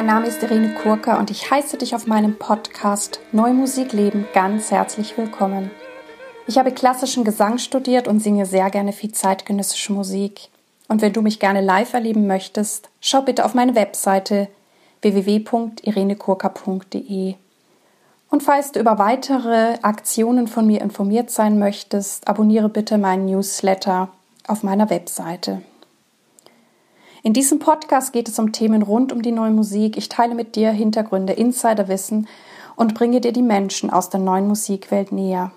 [0.00, 4.26] mein Name ist Irene Kurka und ich heiße dich auf meinem Podcast Neue Musik leben
[4.32, 5.70] ganz herzlich willkommen.
[6.46, 10.48] Ich habe klassischen Gesang studiert und singe sehr gerne viel zeitgenössische Musik.
[10.88, 14.48] Und wenn du mich gerne live erleben möchtest, schau bitte auf meine Webseite
[15.02, 17.34] www.irenekurka.de.
[18.30, 24.08] Und falls du über weitere Aktionen von mir informiert sein möchtest, abonniere bitte meinen Newsletter
[24.46, 25.60] auf meiner Webseite.
[27.22, 29.98] In diesem Podcast geht es um Themen rund um die neue Musik.
[29.98, 32.26] Ich teile mit dir Hintergründe, Insiderwissen
[32.76, 35.50] und bringe dir die Menschen aus der neuen Musikwelt näher.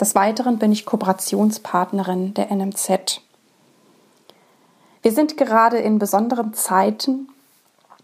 [0.00, 3.20] Des Weiteren bin ich Kooperationspartnerin der NMZ.
[5.02, 7.28] Wir sind gerade in besonderen Zeiten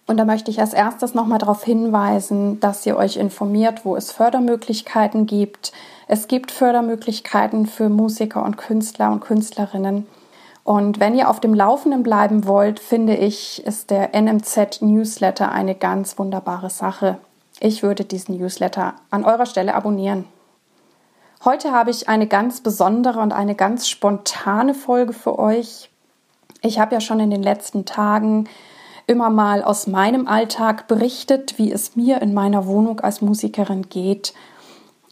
[0.06, 4.12] und da möchte ich als erstes nochmal darauf hinweisen, dass ihr euch informiert, wo es
[4.12, 5.73] Fördermöglichkeiten gibt.
[6.09, 10.06] Es gibt Fördermöglichkeiten für Musiker und Künstler und Künstlerinnen.
[10.64, 15.74] Und wenn ihr auf dem Laufenden bleiben wollt, finde ich, ist der NMZ Newsletter eine
[15.74, 17.18] ganz wunderbare Sache.
[17.60, 20.26] Ich würde diesen Newsletter an eurer Stelle abonnieren.
[21.45, 25.90] Heute habe ich eine ganz besondere und eine ganz spontane Folge für euch.
[26.60, 28.46] Ich habe ja schon in den letzten Tagen
[29.06, 34.34] immer mal aus meinem Alltag berichtet, wie es mir in meiner Wohnung als Musikerin geht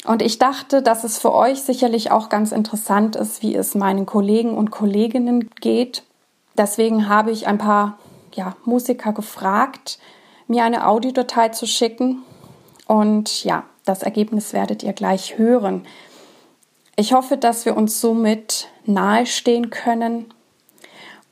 [0.04, 4.06] und ich dachte, dass es für euch sicherlich auch ganz interessant ist, wie es meinen
[4.06, 6.04] Kollegen und Kolleginnen geht.
[6.56, 7.98] Deswegen habe ich ein paar
[8.34, 9.98] ja, Musiker gefragt,
[10.46, 12.22] mir eine Audiodatei zu schicken.
[12.86, 15.84] Und ja, das Ergebnis werdet ihr gleich hören.
[16.96, 20.32] Ich hoffe, dass wir uns somit nahestehen können,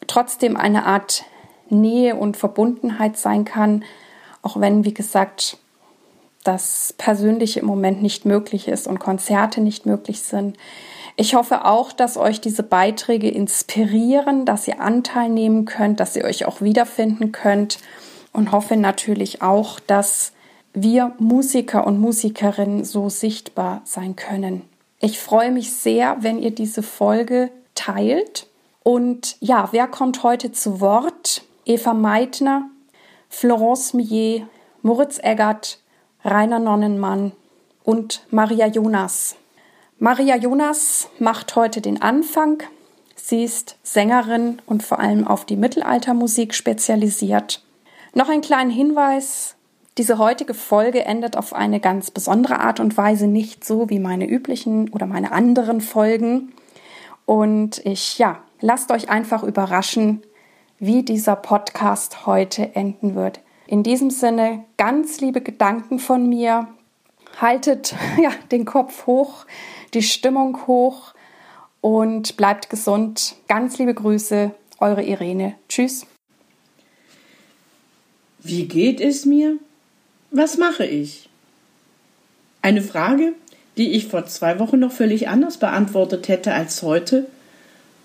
[0.07, 1.25] trotzdem eine Art
[1.69, 3.85] Nähe und Verbundenheit sein kann,
[4.43, 5.59] auch wenn, wie gesagt,
[6.47, 10.57] das Persönliche im Moment nicht möglich ist und Konzerte nicht möglich sind.
[11.17, 16.25] Ich hoffe auch, dass euch diese Beiträge inspirieren, dass ihr Anteil nehmen könnt, dass ihr
[16.25, 17.79] euch auch wiederfinden könnt
[18.33, 20.33] und hoffe natürlich auch, dass
[20.75, 24.63] wir Musiker und Musikerinnen so sichtbar sein können.
[25.01, 28.47] Ich freue mich sehr, wenn ihr diese Folge teilt.
[28.83, 31.43] Und ja, wer kommt heute zu Wort?
[31.65, 32.69] Eva Meitner,
[33.31, 34.45] Florence Millet,
[34.83, 35.81] Moritz Eggert,
[36.27, 37.31] Rainer Nonnenmann
[37.85, 39.37] und Maria Jonas.
[40.01, 42.65] Maria Jonas macht heute den Anfang.
[43.15, 47.63] Sie ist Sängerin und vor allem auf die Mittelaltermusik spezialisiert.
[48.13, 49.55] Noch ein kleiner Hinweis.
[49.99, 54.29] Diese heutige Folge endet auf eine ganz besondere Art und Weise, nicht so wie meine
[54.29, 56.53] üblichen oder meine anderen Folgen.
[57.25, 60.23] Und ich, ja, lasst euch einfach überraschen,
[60.81, 63.39] wie dieser Podcast heute enden wird.
[63.69, 66.69] In diesem Sinne ganz liebe Gedanken von mir.
[67.41, 69.45] Haltet ja, den Kopf hoch,
[69.93, 71.15] die Stimmung hoch
[71.81, 73.35] und bleibt gesund.
[73.49, 75.55] Ganz liebe Grüße, eure Irene.
[75.69, 76.07] Tschüss.
[78.39, 79.59] Wie geht es mir?
[80.31, 81.29] Was mache ich?
[82.63, 83.33] Eine Frage,
[83.77, 87.27] die ich vor zwei Wochen noch völlig anders beantwortet hätte als heute,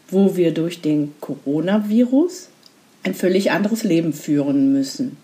[0.10, 2.50] wo wir durch den Coronavirus
[3.04, 5.18] ein völlig anderes Leben führen müssen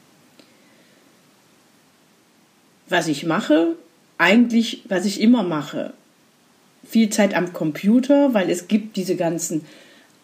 [2.89, 3.75] was ich mache,
[4.17, 5.93] eigentlich, was ich immer mache.
[6.87, 9.61] Viel Zeit am Computer, weil es gibt diese ganzen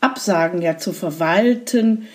[0.01, 2.07] Absagen ja zu verwalten,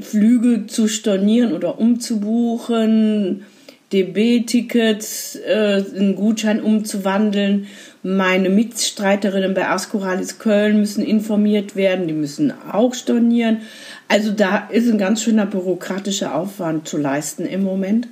[0.00, 3.44] Flüge zu stornieren oder umzubuchen,
[3.92, 7.66] DB-Tickets, äh, einen Gutschein umzuwandeln.
[8.02, 13.62] Meine Mitstreiterinnen bei Ascoralis Köln müssen informiert werden, die müssen auch stornieren.
[14.06, 18.08] Also da ist ein ganz schöner bürokratischer Aufwand zu leisten im Moment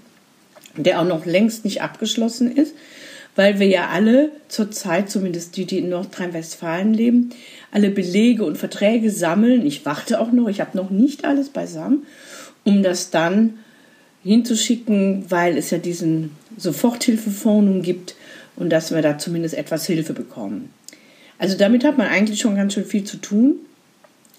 [0.84, 2.74] der auch noch längst nicht abgeschlossen ist,
[3.34, 7.30] weil wir ja alle zurzeit, zumindest die, die in Nordrhein-Westfalen leben,
[7.70, 9.66] alle Belege und Verträge sammeln.
[9.66, 12.06] Ich warte auch noch, ich habe noch nicht alles beisammen,
[12.64, 13.58] um das dann
[14.24, 18.16] hinzuschicken, weil es ja diesen Soforthilfefonds nun gibt
[18.56, 20.70] und dass wir da zumindest etwas Hilfe bekommen.
[21.38, 23.56] Also damit hat man eigentlich schon ganz schön viel zu tun.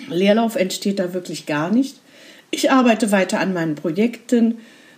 [0.10, 1.98] Leerlauf entsteht da wirklich gar nicht.
[2.50, 4.58] Ich arbeite weiter an meinen Projekten,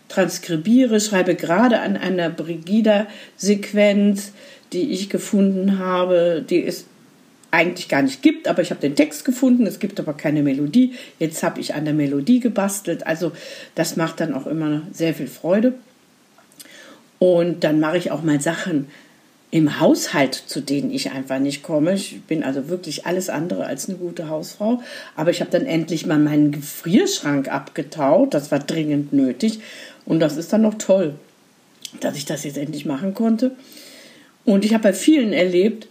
[0.09, 4.33] transkribiere, schreibe gerade an einer Brigida-Sequenz,
[4.73, 6.85] die ich gefunden habe, die es
[7.51, 10.93] eigentlich gar nicht gibt, aber ich habe den Text gefunden, es gibt aber keine Melodie.
[11.17, 13.31] Jetzt habe ich an der Melodie gebastelt, also
[13.75, 15.73] das macht dann auch immer sehr viel Freude.
[17.17, 18.87] Und dann mache ich auch mal Sachen
[19.51, 21.93] im Haushalt, zu denen ich einfach nicht komme.
[21.93, 24.83] Ich bin also wirklich alles andere als eine gute Hausfrau.
[25.15, 28.35] Aber ich habe dann endlich mal meinen Gefrierschrank abgetaut.
[28.35, 29.59] Das war dringend nötig.
[30.05, 31.15] Und das ist dann noch toll,
[31.99, 33.51] dass ich das jetzt endlich machen konnte.
[34.45, 35.87] Und ich habe bei vielen erlebt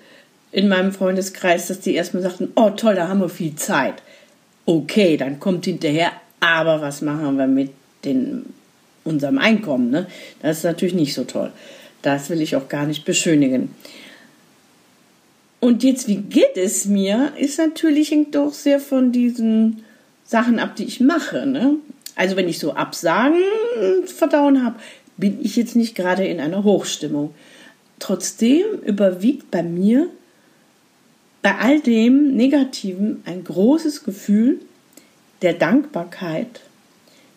[0.51, 4.03] in meinem Freundeskreis, dass die erstmal sagten, oh toll, da haben wir viel Zeit.
[4.67, 7.71] Okay, dann kommt hinterher, aber was machen wir mit
[8.05, 8.47] den
[9.05, 9.91] unserem Einkommen.
[9.91, 10.07] Ne?
[10.43, 11.51] Das ist natürlich nicht so toll.
[12.03, 13.75] Das will ich auch gar nicht beschönigen.
[15.61, 19.83] Und jetzt, wie geht es mir, ist natürlich hängt doch sehr von diesen
[20.25, 21.47] Sachen ab, die ich mache.
[21.47, 21.77] Ne?
[22.19, 23.41] Also wenn ich so Absagen
[24.07, 24.81] verdauen habe,
[25.17, 27.33] bin ich jetzt nicht gerade in einer Hochstimmung.
[28.01, 30.09] Trotzdem überwiegt bei mir
[31.43, 34.59] bei all dem Negativen ein großes Gefühl
[35.43, 36.61] der Dankbarkeit,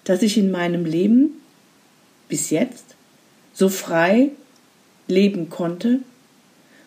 [0.04, 1.42] dass ich in meinem Leben
[2.28, 2.96] bis jetzt
[3.54, 4.32] so frei
[5.08, 6.00] leben konnte,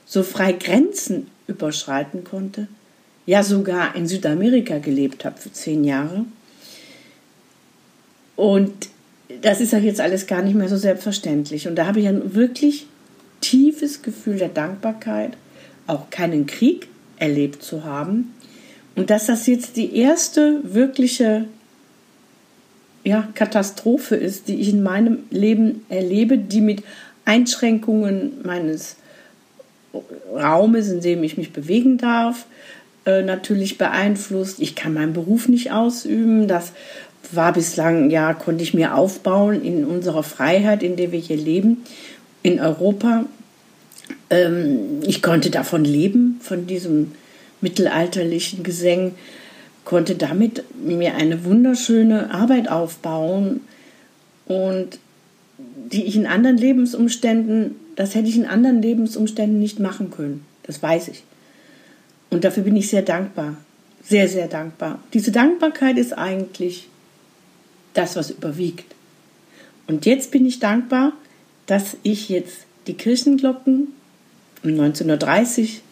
[0.04, 2.66] so frei Grenzen überschreiten konnte,
[3.24, 6.24] ja sogar in Südamerika gelebt habe für zehn Jahre.
[8.36, 8.72] Und
[9.42, 11.68] das ist ja jetzt alles gar nicht mehr so selbstverständlich.
[11.68, 12.86] Und da habe ich ein wirklich
[13.40, 15.36] tiefes Gefühl der Dankbarkeit,
[15.86, 16.88] auch keinen Krieg
[17.18, 18.34] erlebt zu haben.
[18.96, 21.46] Und dass das jetzt die erste wirkliche
[23.02, 26.82] ja, Katastrophe ist, die ich in meinem Leben erlebe, die mit
[27.24, 28.96] Einschränkungen meines
[30.32, 32.46] Raumes, in dem ich mich bewegen darf,
[33.04, 34.60] äh, natürlich beeinflusst.
[34.60, 36.48] Ich kann meinen Beruf nicht ausüben.
[36.48, 36.72] Das
[37.32, 41.84] war bislang, ja, konnte ich mir aufbauen in unserer Freiheit, in der wir hier leben,
[42.42, 43.24] in Europa.
[44.30, 47.12] Ähm, ich konnte davon leben, von diesem
[47.60, 49.12] mittelalterlichen Gesang,
[49.84, 53.60] konnte damit mir eine wunderschöne Arbeit aufbauen
[54.46, 54.98] und
[55.58, 60.44] die ich in anderen Lebensumständen, das hätte ich in anderen Lebensumständen nicht machen können.
[60.64, 61.22] Das weiß ich.
[62.30, 63.56] Und dafür bin ich sehr dankbar.
[64.02, 64.98] Sehr, sehr dankbar.
[65.12, 66.88] Diese Dankbarkeit ist eigentlich
[67.94, 68.94] das, was überwiegt.
[69.86, 71.12] Und jetzt bin ich dankbar,
[71.66, 73.88] dass ich jetzt die Kirchenglocken
[74.62, 75.82] um 1930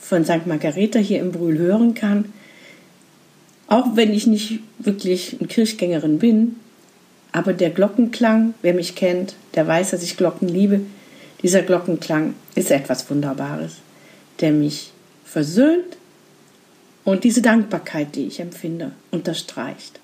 [0.00, 0.46] von St.
[0.46, 2.32] Margareta hier im Brühl hören kann.
[3.68, 6.56] Auch wenn ich nicht wirklich eine Kirchgängerin bin,
[7.32, 10.80] aber der Glockenklang, wer mich kennt, der weiß, dass ich Glocken liebe.
[11.42, 13.76] Dieser Glockenklang ist etwas Wunderbares,
[14.40, 14.92] der mich
[15.24, 15.96] versöhnt
[17.04, 19.98] und diese Dankbarkeit, die ich empfinde, unterstreicht.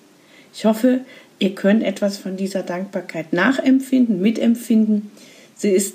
[0.54, 1.00] Ich hoffe,
[1.38, 5.10] ihr könnt etwas von dieser Dankbarkeit nachempfinden, mitempfinden.
[5.56, 5.94] Sie ist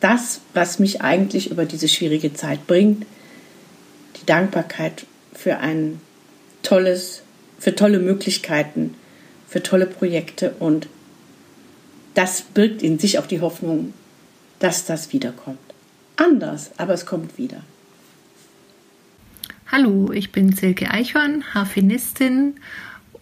[0.00, 3.04] das, was mich eigentlich über diese schwierige Zeit bringt.
[4.20, 6.00] Die Dankbarkeit für ein
[6.62, 7.22] tolles,
[7.58, 8.94] für tolle Möglichkeiten,
[9.48, 10.88] für tolle Projekte und
[12.14, 13.92] das birgt in sich auch die Hoffnung,
[14.58, 15.58] dass das wiederkommt.
[16.16, 17.62] Anders, aber es kommt wieder.
[19.70, 22.54] Hallo, ich bin Silke Eichhorn, Harfenistin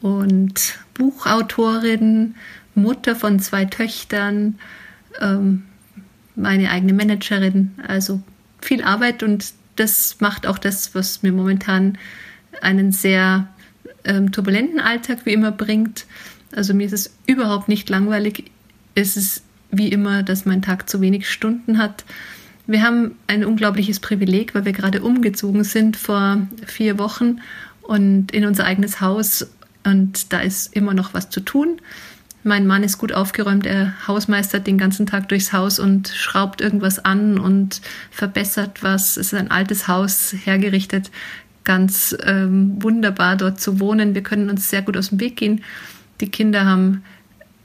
[0.02, 2.34] und Buchautorin,
[2.74, 4.58] Mutter von zwei Töchtern,
[5.20, 5.64] ähm,
[6.34, 7.72] meine eigene Managerin.
[7.86, 8.20] Also
[8.60, 11.98] viel Arbeit und das macht auch das, was mir momentan
[12.60, 13.48] einen sehr
[14.04, 16.06] ähm, turbulenten Alltag wie immer bringt.
[16.54, 18.50] Also mir ist es überhaupt nicht langweilig.
[18.94, 22.04] Es ist wie immer, dass mein Tag zu wenig Stunden hat.
[22.66, 27.40] Wir haben ein unglaubliches Privileg, weil wir gerade umgezogen sind vor vier Wochen
[27.82, 29.48] und in unser eigenes Haus
[29.86, 31.80] und da ist immer noch was zu tun.
[32.42, 37.04] Mein Mann ist gut aufgeräumt, er hausmeistert den ganzen Tag durchs Haus und schraubt irgendwas
[37.04, 37.80] an und
[38.10, 39.16] verbessert was.
[39.16, 41.10] Es ist ein altes Haus hergerichtet,
[41.64, 44.14] ganz ähm, wunderbar dort zu wohnen.
[44.14, 45.62] Wir können uns sehr gut aus dem Weg gehen.
[46.20, 47.02] Die Kinder haben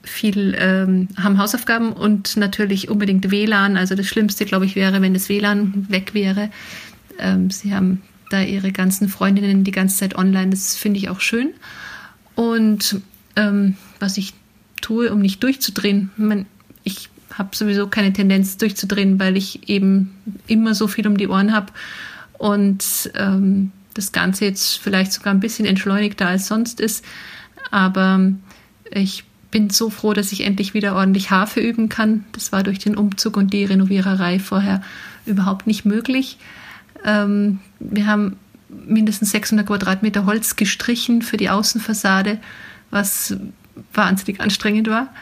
[0.04, 3.78] viel ähm, haben Hausaufgaben und natürlich unbedingt WLAN.
[3.78, 6.50] Also das Schlimmste, glaube ich, wäre, wenn das WLAN weg wäre.
[7.20, 8.02] Ähm, sie haben
[8.32, 10.50] da ihre ganzen Freundinnen die ganze Zeit online.
[10.50, 11.52] Das finde ich auch schön.
[12.42, 13.02] Und
[13.36, 14.34] ähm, was ich
[14.82, 16.48] tue, um nicht durchzudrehen, man,
[16.84, 20.16] ich habe sowieso keine Tendenz durchzudrehen, weil ich eben
[20.48, 21.72] immer so viel um die Ohren habe
[22.40, 27.06] und ähm, das Ganze jetzt vielleicht sogar ein bisschen entschleunigter als sonst ist.
[27.70, 28.32] Aber
[28.90, 32.26] ich bin so froh, dass ich endlich wieder ordentlich Harfe üben kann.
[32.32, 34.82] Das war durch den Umzug und die Renoviererei vorher
[35.28, 36.40] überhaupt nicht möglich.
[37.06, 38.38] Ähm, wir haben
[38.86, 42.40] mindestens 600 Quadratmeter Holz gestrichen für die Außenfassade,
[42.90, 43.36] was
[43.94, 45.14] wahnsinnig anstrengend war.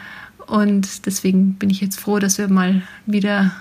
[0.46, 3.52] Und deswegen bin ich jetzt froh, dass wir mal wieder,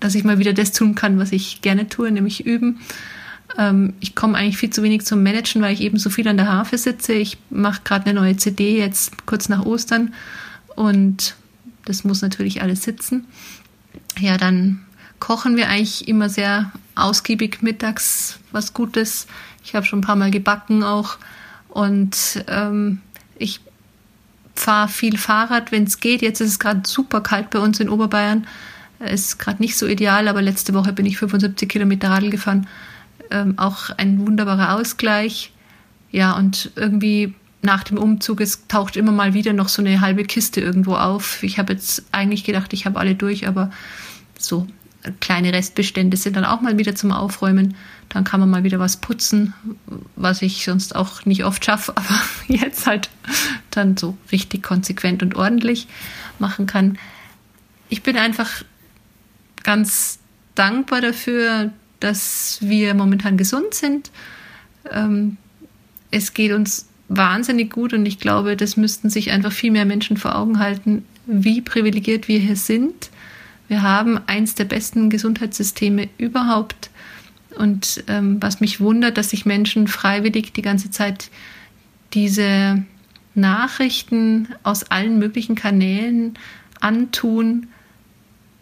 [0.00, 2.80] dass ich mal wieder das tun kann, was ich gerne tue, nämlich üben.
[3.58, 6.36] Ähm, ich komme eigentlich viel zu wenig zum Managen, weil ich eben so viel an
[6.36, 7.12] der Harfe sitze.
[7.12, 10.14] Ich mache gerade eine neue CD jetzt kurz nach Ostern
[10.76, 11.34] und
[11.84, 13.26] das muss natürlich alles sitzen.
[14.18, 14.80] Ja, dann
[15.20, 19.26] kochen wir eigentlich immer sehr ausgiebig mittags was Gutes.
[19.62, 21.18] Ich habe schon ein paar Mal gebacken auch.
[21.68, 23.00] Und ähm,
[23.36, 23.60] ich
[24.54, 26.22] fahre viel Fahrrad, wenn es geht.
[26.22, 28.46] Jetzt ist es gerade super kalt bei uns in Oberbayern.
[28.98, 32.66] Ist gerade nicht so ideal, aber letzte Woche bin ich 75 Kilometer Radl gefahren.
[33.30, 35.52] Ähm, auch ein wunderbarer Ausgleich.
[36.10, 40.24] Ja, und irgendwie nach dem Umzug, es taucht immer mal wieder noch so eine halbe
[40.24, 41.42] Kiste irgendwo auf.
[41.42, 43.70] Ich habe jetzt eigentlich gedacht, ich habe alle durch, aber
[44.38, 44.66] so
[45.20, 47.76] kleine Restbestände sind dann auch mal wieder zum Aufräumen.
[48.08, 49.54] Dann kann man mal wieder was putzen,
[50.16, 53.10] was ich sonst auch nicht oft schaffe, aber jetzt halt
[53.70, 55.86] dann so richtig konsequent und ordentlich
[56.38, 56.98] machen kann.
[57.88, 58.64] Ich bin einfach
[59.62, 60.18] ganz
[60.54, 64.10] dankbar dafür, dass wir momentan gesund sind.
[64.90, 65.36] Ähm,
[66.10, 70.16] es geht uns wahnsinnig gut und ich glaube, das müssten sich einfach viel mehr Menschen
[70.16, 73.10] vor Augen halten, wie privilegiert wir hier sind.
[73.70, 76.90] Wir haben eins der besten Gesundheitssysteme überhaupt.
[77.56, 81.30] Und ähm, was mich wundert, dass sich Menschen freiwillig die ganze Zeit
[82.12, 82.82] diese
[83.36, 86.34] Nachrichten aus allen möglichen Kanälen
[86.80, 87.68] antun.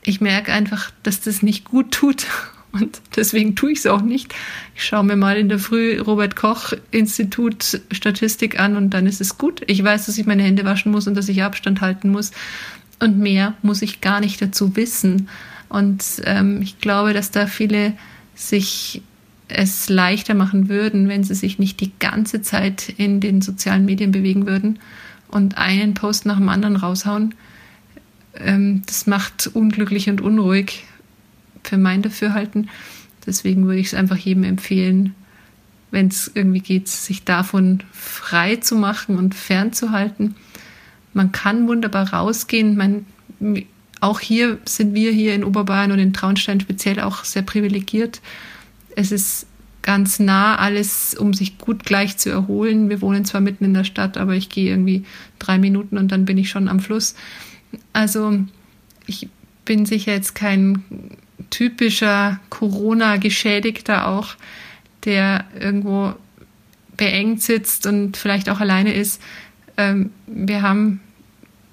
[0.05, 2.27] Ich merke einfach, dass das nicht gut tut
[2.73, 4.35] und deswegen tue ich es auch nicht.
[4.77, 9.23] Ich schaue mir mal in der Früh Robert Koch Institut Statistik an und dann ist
[9.23, 9.63] es gut.
[9.69, 12.33] Ich weiß, dass ich meine Hände waschen muss und dass ich Abstand halten muss.
[13.01, 15.29] Und mehr muss ich gar nicht dazu wissen.
[15.69, 17.93] Und ähm, ich glaube, dass da viele
[18.35, 19.03] sich
[19.49, 24.13] es leichter machen würden, wenn sie sich nicht die ganze Zeit in den sozialen Medien
[24.13, 24.79] bewegen würden
[25.29, 27.35] und einen Post nach dem anderen raushauen.
[28.35, 30.85] Ähm, das macht unglücklich und unruhig
[31.63, 32.69] für mein Dafürhalten.
[33.27, 35.15] Deswegen würde ich es einfach jedem empfehlen,
[35.91, 40.35] wenn es irgendwie geht, sich davon frei zu machen und fernzuhalten.
[41.19, 42.77] Man kann wunderbar rausgehen.
[42.77, 43.05] Man,
[44.01, 48.21] auch hier sind wir hier in Oberbayern und in Traunstein speziell auch sehr privilegiert.
[48.95, 49.49] Es ist
[49.83, 52.89] ganz nah alles, um sich gut gleich zu erholen.
[52.89, 55.05] Wir wohnen zwar mitten in der Stadt, aber ich gehe irgendwie
[55.41, 57.17] drei Minuten und dann bin ich schon am Fluss.
[57.93, 58.39] Also
[59.07, 59.29] ich
[59.65, 60.85] bin sicher jetzt kein
[61.51, 64.37] typischer Corona-Geschädigter auch,
[65.05, 66.15] der irgendwo
[66.97, 69.21] beengt sitzt und vielleicht auch alleine ist.
[69.77, 71.01] Ähm, wir haben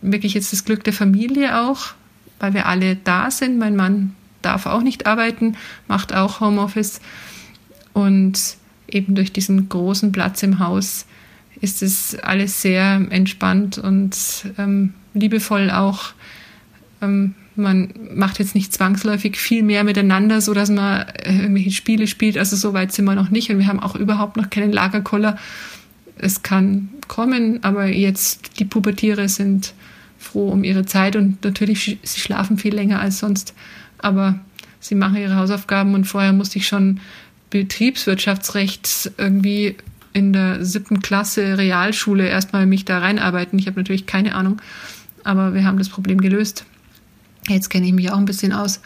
[0.02, 1.94] wirklich jetzt das Glück der Familie auch,
[2.40, 3.58] weil wir alle da sind.
[3.58, 7.02] Mein Mann darf auch nicht arbeiten, macht auch Homeoffice.
[7.94, 11.06] Und eben durch diesen großen Platz im Haus
[11.62, 14.16] ist es alles sehr entspannt und
[14.58, 16.14] ähm, liebevoll auch.
[17.02, 22.08] Ähm, man macht jetzt nicht zwangsläufig viel mehr miteinander, so dass man äh, irgendwelche Spiele
[22.08, 22.38] spielt.
[22.38, 25.38] Also so weit sind wir noch nicht und wir haben auch überhaupt noch keinen Lagerkoller.
[26.18, 29.74] Es kann kommen, aber jetzt die Pubertiere sind
[30.26, 33.54] froh um ihre Zeit und natürlich sie schlafen viel länger als sonst,
[33.98, 34.40] aber
[34.80, 37.00] sie machen ihre Hausaufgaben und vorher musste ich schon
[37.50, 39.78] Betriebswirtschaftsrecht irgendwie
[40.14, 43.60] in der siebten Klasse Realschule erstmal mich da reinarbeiten.
[43.60, 44.62] Ich habe natürlich keine Ahnung,
[45.24, 46.66] aber wir haben das Problem gelöst.
[47.48, 48.82] Jetzt kenne ich mich auch ein bisschen aus.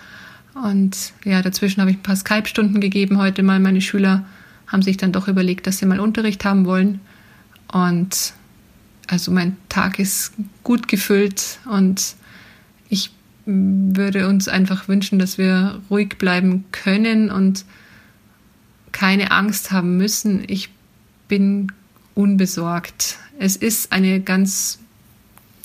[0.53, 3.60] Und ja, dazwischen habe ich ein paar Skype-Stunden gegeben heute mal.
[3.60, 4.25] Meine Schüler
[4.67, 7.00] haben sich dann doch überlegt, dass sie mal Unterricht haben wollen.
[7.72, 8.34] Und
[9.09, 12.15] also mein Tag ist gut gefüllt und
[12.89, 13.09] ich
[13.45, 17.65] würde uns einfach wünschen, dass wir ruhig bleiben können und
[18.91, 20.43] keine Angst haben müssen.
[20.47, 20.69] Ich
[21.27, 21.71] bin
[22.13, 23.17] unbesorgt.
[23.39, 24.77] Es ist eine ganz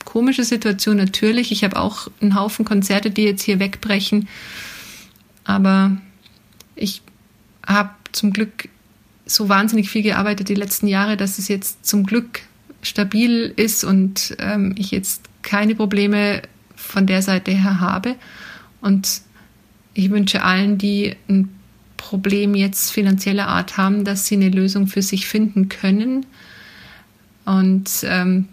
[0.06, 1.52] komische Situation natürlich.
[1.52, 4.26] Ich habe auch einen Haufen Konzerte, die jetzt hier wegbrechen.
[5.44, 5.98] Aber
[6.76, 7.02] ich
[7.66, 8.70] habe zum Glück
[9.26, 12.40] so wahnsinnig viel gearbeitet die letzten Jahre, dass es jetzt zum Glück
[12.84, 16.42] stabil ist und ähm, ich jetzt keine Probleme
[16.76, 18.16] von der Seite her habe.
[18.80, 19.22] Und
[19.94, 21.48] ich wünsche allen, die ein
[21.96, 26.26] Problem jetzt finanzieller Art haben, dass sie eine Lösung für sich finden können.
[27.44, 28.48] Und ähm,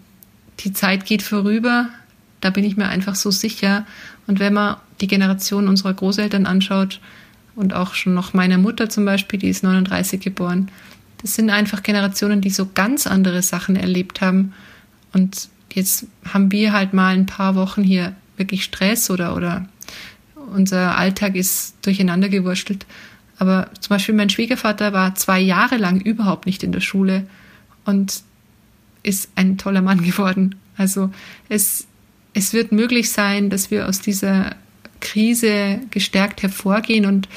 [0.60, 1.88] die Zeit geht vorüber,
[2.40, 3.86] da bin ich mir einfach so sicher.
[4.26, 7.00] Und wenn man die Generation unserer Großeltern anschaut
[7.54, 10.70] und auch schon noch meiner Mutter zum Beispiel, die ist 39 geboren,
[11.22, 14.52] das sind einfach Generationen, die so ganz andere Sachen erlebt haben.
[15.12, 19.66] Und jetzt haben wir halt mal ein paar Wochen hier wirklich Stress oder, oder
[20.52, 22.86] unser Alltag ist durcheinander gewurstelt.
[23.38, 27.26] Aber zum Beispiel mein Schwiegervater war zwei Jahre lang überhaupt nicht in der Schule
[27.84, 28.22] und
[29.02, 30.56] ist ein toller Mann geworden.
[30.76, 31.10] Also
[31.48, 31.86] es,
[32.34, 34.56] es wird möglich sein, dass wir aus dieser
[35.00, 37.28] Krise gestärkt hervorgehen und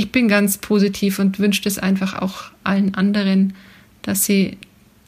[0.00, 3.52] ich bin ganz positiv und wünsche es einfach auch allen anderen,
[4.00, 4.56] dass sie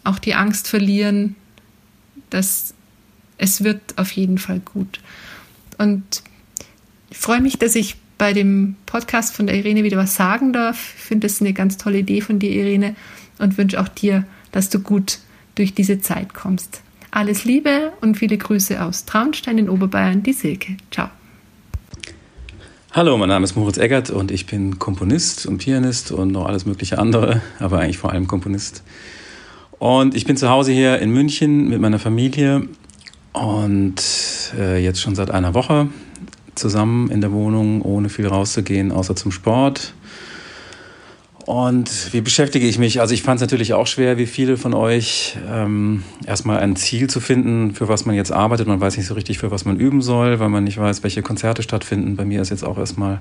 [0.05, 1.35] auch die Angst verlieren,
[2.29, 2.75] dass
[3.39, 5.01] es wird auf jeden Fall gut.
[5.79, 6.23] Und
[7.09, 10.93] ich freue mich, dass ich bei dem Podcast von der Irene wieder was sagen darf.
[10.99, 12.95] Ich finde das eine ganz tolle Idee von dir, Irene,
[13.39, 15.21] und wünsche auch dir, dass du gut
[15.55, 16.83] durch diese Zeit kommst.
[17.11, 20.77] Alles Liebe und viele Grüße aus Traunstein in Oberbayern, die Silke.
[20.91, 21.09] Ciao.
[22.95, 26.67] Hallo, mein Name ist Moritz Eggert und ich bin Komponist und Pianist und noch alles
[26.67, 28.83] mögliche andere, aber eigentlich vor allem Komponist.
[29.79, 32.69] Und ich bin zu Hause hier in München mit meiner Familie
[33.33, 34.03] und
[34.59, 35.89] äh, jetzt schon seit einer Woche
[36.55, 39.95] zusammen in der Wohnung, ohne viel rauszugehen, außer zum Sport.
[41.47, 43.01] Und wie beschäftige ich mich?
[43.01, 47.11] Also ich fand es natürlich auch schwer, wie viele von euch, ähm, erstmal ein Ziel
[47.11, 48.69] zu finden, für was man jetzt arbeitet.
[48.69, 51.23] Man weiß nicht so richtig, für was man üben soll, weil man nicht weiß, welche
[51.23, 52.17] Konzerte stattfinden.
[52.17, 53.21] Bei mir ist jetzt auch erstmal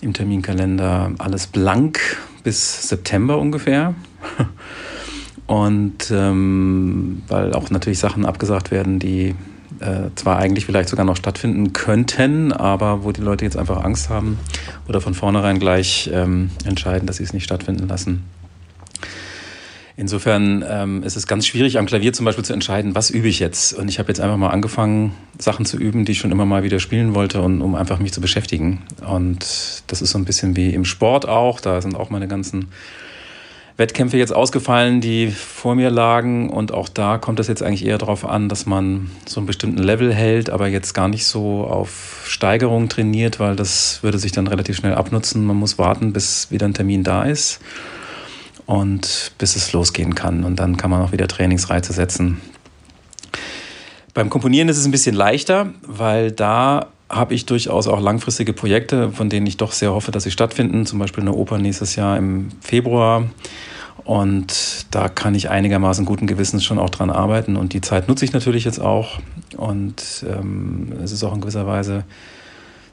[0.00, 2.00] im Terminkalender alles blank
[2.42, 3.94] bis September ungefähr.
[5.46, 9.34] Und ähm, weil auch natürlich Sachen abgesagt werden, die
[9.80, 14.08] äh, zwar eigentlich vielleicht sogar noch stattfinden könnten, aber wo die Leute jetzt einfach Angst
[14.08, 14.38] haben
[14.88, 18.24] oder von vornherein gleich ähm, entscheiden, dass sie es nicht stattfinden lassen.
[19.98, 23.40] Insofern ähm, ist es ganz schwierig, am Klavier zum Beispiel zu entscheiden, was übe ich
[23.40, 23.72] jetzt.
[23.72, 26.62] Und ich habe jetzt einfach mal angefangen, Sachen zu üben, die ich schon immer mal
[26.62, 28.82] wieder spielen wollte, und, um einfach mich zu beschäftigen.
[29.04, 31.58] Und das ist so ein bisschen wie im Sport auch.
[31.58, 32.68] Da sind auch meine ganzen
[33.78, 36.50] Wettkämpfe jetzt ausgefallen, die vor mir lagen.
[36.50, 39.80] Und auch da kommt es jetzt eigentlich eher darauf an, dass man so einen bestimmten
[39.80, 44.48] Level hält, aber jetzt gar nicht so auf Steigerung trainiert, weil das würde sich dann
[44.48, 45.46] relativ schnell abnutzen.
[45.46, 47.60] Man muss warten, bis wieder ein Termin da ist
[48.66, 50.42] und bis es losgehen kann.
[50.42, 52.40] Und dann kann man auch wieder Trainingsreize setzen.
[54.12, 59.12] Beim Komponieren ist es ein bisschen leichter, weil da habe ich durchaus auch langfristige Projekte,
[59.12, 60.84] von denen ich doch sehr hoffe, dass sie stattfinden.
[60.84, 63.28] Zum Beispiel eine Oper nächstes Jahr im Februar.
[64.08, 67.56] Und da kann ich einigermaßen guten Gewissens schon auch dran arbeiten.
[67.56, 69.18] Und die Zeit nutze ich natürlich jetzt auch.
[69.58, 72.04] Und ähm, es ist auch in gewisser Weise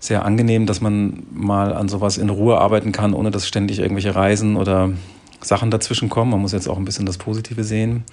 [0.01, 4.13] sehr angenehm, dass man mal an sowas in Ruhe arbeiten kann, ohne dass ständig irgendwelche
[4.13, 4.91] Reisen oder
[5.39, 6.31] Sachen dazwischen kommen.
[6.31, 8.03] Man muss jetzt auch ein bisschen das Positive sehen.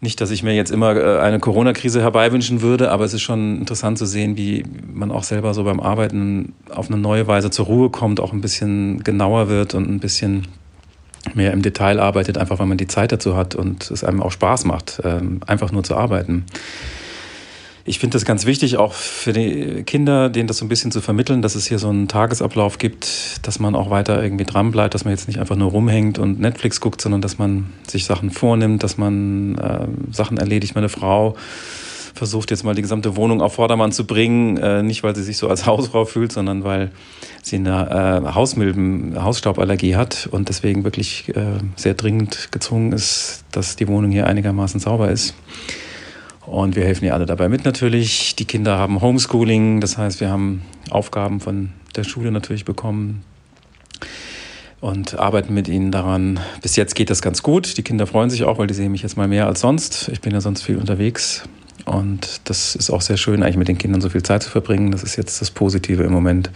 [0.00, 3.58] Nicht, dass ich mir jetzt immer äh, eine Corona-Krise herbeiwünschen würde, aber es ist schon
[3.58, 7.66] interessant zu sehen, wie man auch selber so beim Arbeiten auf eine neue Weise zur
[7.66, 10.48] Ruhe kommt, auch ein bisschen genauer wird und ein bisschen
[11.34, 14.32] mehr im Detail arbeitet, einfach weil man die Zeit dazu hat und es einem auch
[14.32, 16.46] Spaß macht, ähm, einfach nur zu arbeiten
[17.84, 21.00] ich finde das ganz wichtig, auch für die Kinder, denen das so ein bisschen zu
[21.00, 24.94] vermitteln, dass es hier so einen Tagesablauf gibt, dass man auch weiter irgendwie dran bleibt,
[24.94, 28.30] dass man jetzt nicht einfach nur rumhängt und Netflix guckt, sondern dass man sich Sachen
[28.30, 30.74] vornimmt, dass man äh, Sachen erledigt.
[30.74, 31.36] Meine Frau
[32.20, 35.38] versucht jetzt mal die gesamte Wohnung auf Vordermann zu bringen, äh, nicht weil sie sich
[35.38, 36.90] so als Hausfrau fühlt, sondern weil
[37.42, 43.74] sie eine äh, Hausmilben, Hausstauballergie hat und deswegen wirklich äh, sehr dringend gezwungen ist, dass
[43.76, 45.34] die Wohnung hier einigermaßen sauber ist.
[46.44, 48.36] Und wir helfen ihr alle dabei mit natürlich.
[48.36, 53.24] Die Kinder haben Homeschooling, das heißt, wir haben Aufgaben von der Schule natürlich bekommen
[54.82, 56.38] und arbeiten mit ihnen daran.
[56.60, 57.78] Bis jetzt geht das ganz gut.
[57.78, 60.10] Die Kinder freuen sich auch, weil die sehen mich jetzt mal mehr als sonst.
[60.12, 61.44] Ich bin ja sonst viel unterwegs.
[61.90, 64.92] Und das ist auch sehr schön, eigentlich mit den Kindern so viel Zeit zu verbringen.
[64.92, 66.48] Das ist jetzt das Positive im Moment.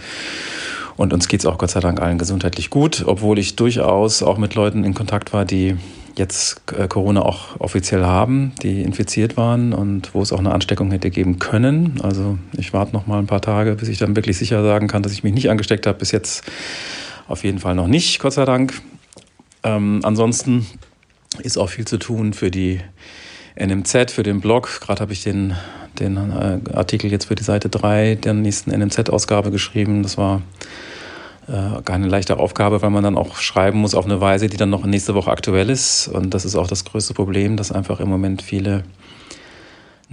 [0.97, 4.38] Und uns geht es auch Gott sei Dank allen gesundheitlich gut, obwohl ich durchaus auch
[4.38, 5.77] mit Leuten in Kontakt war, die
[6.16, 10.92] jetzt äh, Corona auch offiziell haben, die infiziert waren und wo es auch eine Ansteckung
[10.92, 12.01] hätte geben können.
[12.01, 15.03] Also ich warte noch mal ein paar Tage, bis ich dann wirklich sicher sagen kann,
[15.03, 15.99] dass ich mich nicht angesteckt habe.
[15.99, 16.44] Bis jetzt
[17.27, 18.81] auf jeden Fall noch nicht, Gott sei Dank.
[19.64, 20.64] Ähm, ansonsten
[21.42, 22.79] ist auch viel zu tun für die
[23.57, 24.81] NMZ, für den Blog.
[24.81, 25.55] Gerade habe ich den,
[25.99, 30.03] den äh, Artikel jetzt für die Seite 3 der nächsten NMZ-Ausgabe geschrieben.
[30.03, 30.43] Das war
[31.47, 34.71] äh, keine leichte Aufgabe, weil man dann auch schreiben muss auf eine Weise, die dann
[34.71, 36.09] noch nächste Woche aktuell ist.
[36.09, 38.85] Und das ist auch das größte Problem, dass einfach im Moment viele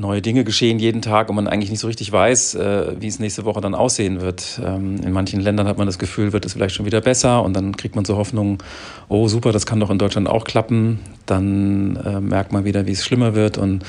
[0.02, 3.20] neue Dinge geschehen jeden Tag und man eigentlich nicht so richtig weiß, äh, wie es
[3.20, 4.60] nächste Woche dann aussehen wird.
[4.64, 7.54] Ähm, in manchen Ländern hat man das Gefühl, wird es vielleicht schon wieder besser und
[7.54, 8.62] dann kriegt man so Hoffnung,
[9.08, 11.00] oh super, das kann doch in Deutschland auch klappen.
[11.26, 13.86] Dann äh, merkt man wieder, wie es schlimmer wird und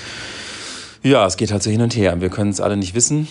[1.02, 2.20] ja, es geht halt so hin und her.
[2.20, 3.26] Wir können es alle nicht wissen.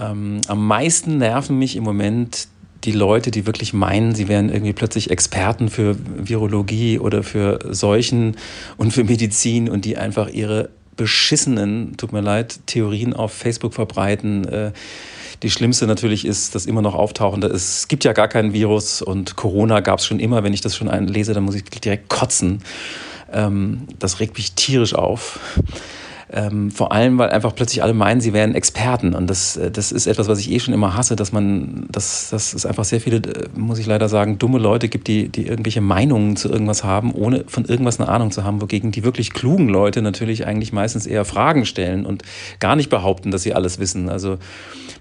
[0.00, 2.46] Ähm, am meisten nerven mich im Moment
[2.84, 8.36] die Leute, die wirklich meinen, sie wären irgendwie plötzlich Experten für Virologie oder für Seuchen
[8.76, 14.46] und für Medizin und die einfach ihre beschissenen, tut mir leid, Theorien auf Facebook verbreiten.
[14.46, 14.72] Äh,
[15.42, 19.34] die schlimmste natürlich ist, dass immer noch auftauchende es gibt ja gar keinen Virus und
[19.36, 20.44] Corona gab es schon immer.
[20.44, 22.62] Wenn ich das schon lese, dann muss ich direkt kotzen.
[23.32, 25.40] Ähm, das regt mich tierisch auf.
[26.34, 29.14] Ähm, vor allem, weil einfach plötzlich alle meinen, sie wären Experten.
[29.14, 32.30] Und das, äh, das ist etwas, was ich eh schon immer hasse, dass man, dass,
[32.30, 35.46] dass es einfach sehr viele, äh, muss ich leider sagen, dumme Leute gibt, die, die
[35.46, 39.34] irgendwelche Meinungen zu irgendwas haben, ohne von irgendwas eine Ahnung zu haben, wogegen die wirklich
[39.34, 42.22] klugen Leute natürlich eigentlich meistens eher Fragen stellen und
[42.60, 44.08] gar nicht behaupten, dass sie alles wissen.
[44.08, 44.38] Also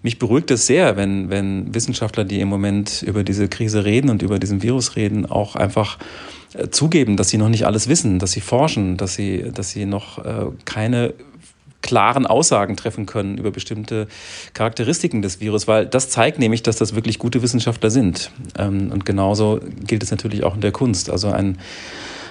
[0.04, 4.22] mich beruhigt es sehr, wenn, wenn Wissenschaftler, die im Moment über diese Krise reden und
[4.22, 5.98] über diesen Virus reden, auch einfach
[6.70, 10.24] zugeben, dass sie noch nicht alles wissen, dass sie forschen, dass sie, dass sie noch
[10.24, 11.14] äh, keine
[11.82, 14.08] klaren Aussagen treffen können über bestimmte
[14.54, 18.32] Charakteristiken des Virus, weil das zeigt nämlich, dass das wirklich gute Wissenschaftler sind.
[18.58, 21.10] Ähm, und genauso gilt es natürlich auch in der Kunst.
[21.10, 21.58] Also ein,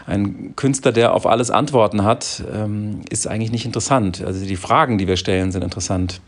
[0.06, 4.22] ein Künstler, der auf alles Antworten hat, ähm, ist eigentlich nicht interessant.
[4.24, 6.20] Also die Fragen, die wir stellen, sind interessant.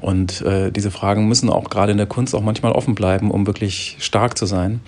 [0.00, 3.46] Und äh, diese Fragen müssen auch gerade in der Kunst auch manchmal offen bleiben, um
[3.46, 4.80] wirklich stark zu sein.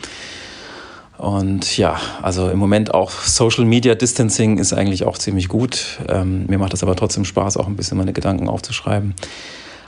[1.24, 6.00] Und ja, also im Moment auch Social Media Distancing ist eigentlich auch ziemlich gut.
[6.06, 9.14] Ähm, mir macht es aber trotzdem Spaß, auch ein bisschen meine Gedanken aufzuschreiben.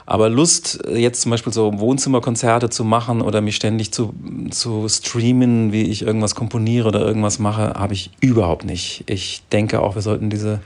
[0.06, 4.14] Aber Lust, jetzt zum Beispiel so Wohnzimmerkonzerte zu machen oder mich ständig zu,
[4.50, 9.04] zu streamen, wie ich irgendwas komponiere oder irgendwas mache, habe ich überhaupt nicht.
[9.06, 10.60] Ich denke auch, wir sollten diese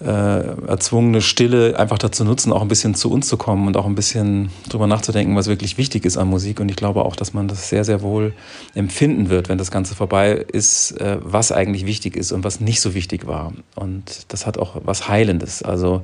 [0.00, 3.86] äh, erzwungene Stille einfach dazu nutzen, auch ein bisschen zu uns zu kommen und auch
[3.86, 6.60] ein bisschen drüber nachzudenken, was wirklich wichtig ist an Musik.
[6.60, 8.34] Und ich glaube auch, dass man das sehr, sehr wohl
[8.74, 12.80] empfinden wird, wenn das Ganze vorbei ist, äh, was eigentlich wichtig ist und was nicht
[12.80, 13.52] so wichtig war.
[13.74, 15.62] Und das hat auch was Heilendes.
[15.62, 16.02] Also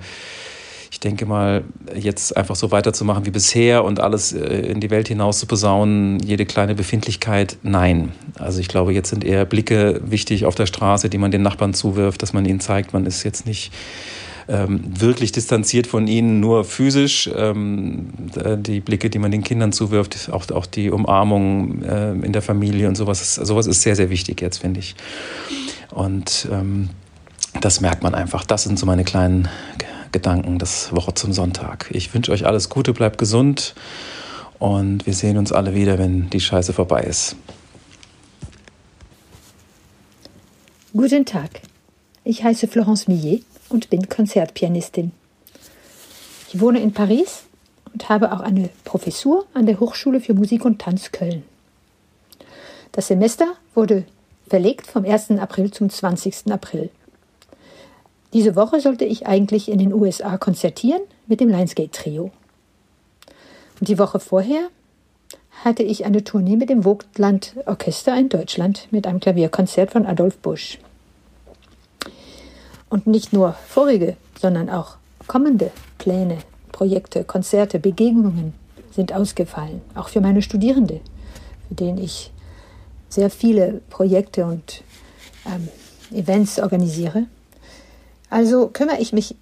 [0.93, 1.65] ich denke mal,
[1.97, 6.21] jetzt einfach so weiterzumachen wie bisher und alles äh, in die Welt hinaus zu posaunen,
[6.21, 8.13] jede kleine Befindlichkeit, nein.
[8.39, 11.73] Also ich glaube, jetzt sind eher Blicke wichtig auf der Straße, die man den Nachbarn
[11.73, 13.73] zuwirft, dass man ihnen zeigt, man ist jetzt nicht
[14.49, 17.31] ähm, wirklich distanziert von ihnen, nur physisch.
[17.35, 18.11] Ähm,
[18.59, 22.89] die Blicke, die man den Kindern zuwirft, auch, auch die Umarmung äh, in der Familie
[22.89, 24.95] und sowas, sowas ist sehr, sehr wichtig jetzt, finde ich.
[25.91, 26.91] Und ähm,
[27.63, 28.45] das merkt man einfach.
[28.45, 29.49] Das sind so meine kleinen
[30.13, 31.89] Gedanken das Woche zum Sonntag.
[31.91, 33.75] Ich wünsche euch alles Gute, bleibt gesund
[34.59, 37.37] und wir sehen uns alle wieder, wenn die Scheiße vorbei ist.
[40.93, 41.63] Guten Tag.
[42.25, 45.13] Ich heiße Florence Millet und bin Konzertpianistin.
[46.53, 47.45] Ich wohne in Paris
[47.93, 51.43] und habe auch eine Professur an der Hochschule für Musik und Tanz Köln.
[52.93, 54.05] Das Semester wurde
[54.49, 55.31] verlegt vom 1.
[55.33, 56.53] April zum 20.
[56.53, 56.91] April.
[58.33, 62.31] Diese Woche sollte ich eigentlich in den USA konzertieren mit dem Lionsgate Trio.
[63.79, 64.69] Und die Woche vorher
[65.65, 70.39] hatte ich eine Tournee mit dem Vogtland Orchester in Deutschland mit einem Klavierkonzert von Adolf
[70.39, 70.79] Busch.
[72.89, 76.39] Und nicht nur vorige, sondern auch kommende Pläne,
[76.73, 78.55] Projekte, Konzerte, Begegnungen
[78.91, 81.01] sind ausgefallen, auch für meine Studierende,
[81.69, 82.33] für denen ich
[83.09, 84.83] sehr viele Projekte und
[85.47, 85.69] ähm,
[86.17, 87.27] Events organisiere.
[88.33, 89.37] Also kümmere ich mich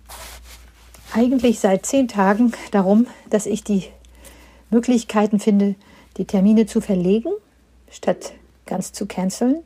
[1.12, 3.85] eigentlich seit zehn Tagen darum, dass ich die
[4.68, 5.76] Möglichkeiten finde,
[6.16, 7.31] die Termine zu verlegen,
[7.88, 8.33] statt
[8.66, 9.62] ganz zu canceln.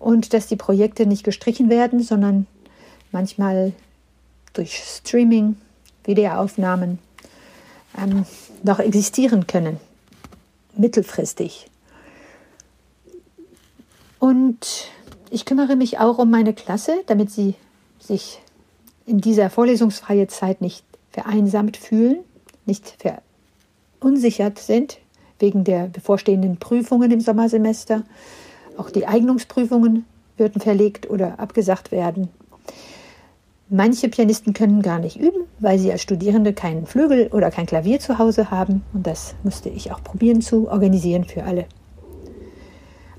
[0.00, 2.48] Und dass die Projekte nicht gestrichen werden, sondern
[3.12, 3.74] manchmal
[4.54, 5.56] durch Streaming,
[6.02, 6.98] Videoaufnahmen
[7.96, 8.26] ähm,
[8.64, 9.78] noch existieren können,
[10.76, 11.70] mittelfristig.
[14.18, 14.90] Und
[15.30, 17.54] ich kümmere mich auch um meine Klasse, damit sie
[18.00, 18.40] sich
[19.08, 22.18] in dieser vorlesungsfreie Zeit nicht vereinsamt fühlen,
[22.66, 22.96] nicht
[24.00, 24.98] verunsichert sind
[25.38, 28.02] wegen der bevorstehenden Prüfungen im Sommersemester.
[28.76, 30.04] Auch die Eignungsprüfungen
[30.36, 32.28] würden verlegt oder abgesagt werden.
[33.70, 38.00] Manche Pianisten können gar nicht üben, weil sie als Studierende keinen Flügel oder kein Klavier
[38.00, 38.82] zu Hause haben.
[38.92, 41.66] Und das musste ich auch probieren zu organisieren für alle.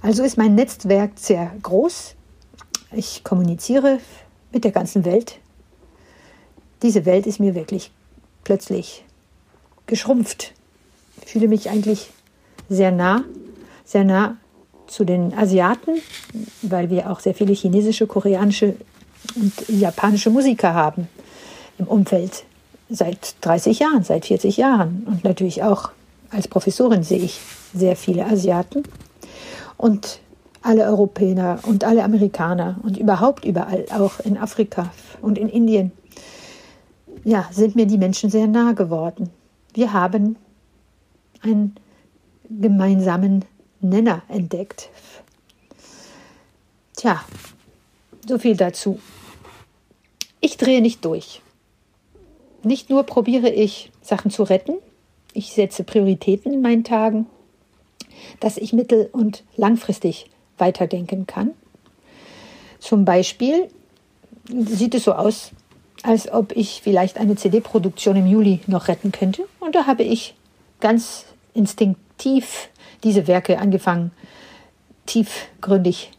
[0.01, 2.15] Also ist mein Netzwerk sehr groß.
[2.93, 3.99] Ich kommuniziere
[4.51, 5.39] mit der ganzen Welt
[6.81, 7.91] diese Welt ist mir wirklich
[8.43, 9.03] plötzlich
[9.85, 10.53] geschrumpft.
[11.21, 12.09] Ich fühle mich eigentlich
[12.69, 13.23] sehr nah,
[13.85, 14.37] sehr nah
[14.87, 16.01] zu den Asiaten,
[16.61, 18.75] weil wir auch sehr viele chinesische, koreanische
[19.35, 21.07] und japanische Musiker haben
[21.77, 22.43] im Umfeld
[22.89, 25.05] seit 30 Jahren, seit 40 Jahren.
[25.05, 25.91] Und natürlich auch
[26.31, 27.39] als Professorin sehe ich
[27.73, 28.83] sehr viele Asiaten
[29.77, 30.19] und
[30.61, 35.91] alle Europäer und alle Amerikaner und überhaupt überall, auch in Afrika und in Indien
[37.23, 39.29] ja, sind mir die Menschen sehr nahe geworden.
[39.73, 40.35] Wir haben
[41.41, 41.75] einen
[42.49, 43.45] gemeinsamen
[43.81, 44.89] Nenner entdeckt.
[46.95, 47.23] Tja,
[48.27, 48.99] so viel dazu.
[50.41, 51.41] Ich drehe nicht durch.
[52.63, 54.73] Nicht nur probiere ich Sachen zu retten,
[55.33, 57.27] ich setze Prioritäten in meinen Tagen,
[58.39, 61.51] dass ich mittel- und langfristig weiterdenken kann.
[62.79, 63.69] Zum Beispiel
[64.49, 65.51] sieht es so aus,
[66.03, 69.45] als ob ich vielleicht eine CD-Produktion im Juli noch retten könnte.
[69.59, 70.35] Und da habe ich
[70.79, 72.69] ganz instinktiv
[73.03, 74.11] diese Werke angefangen,
[75.05, 76.11] tiefgründig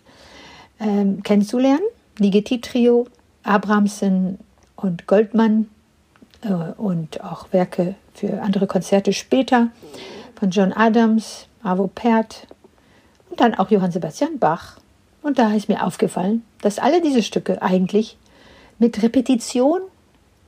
[0.80, 1.84] ähm, kennenzulernen.
[2.18, 3.06] Ligeti-Trio,
[3.42, 4.38] Abramsen
[4.76, 5.68] und Goldmann
[6.42, 9.68] äh, und auch Werke für andere Konzerte später
[10.38, 12.46] von John Adams, Avo Pärt
[13.30, 14.78] und dann auch Johann Sebastian Bach.
[15.22, 18.16] Und da ist mir aufgefallen, dass alle diese Stücke eigentlich
[18.80, 19.80] mit Repetition,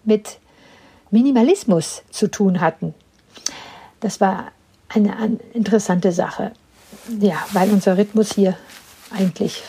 [0.03, 0.39] mit
[1.13, 2.95] Minimalismus zu tun hatten.
[4.01, 4.51] Das war
[4.89, 6.51] eine interessante Sache.
[7.21, 8.57] Ja, weil unser Rhythmus hier
[9.15, 9.63] eigentlich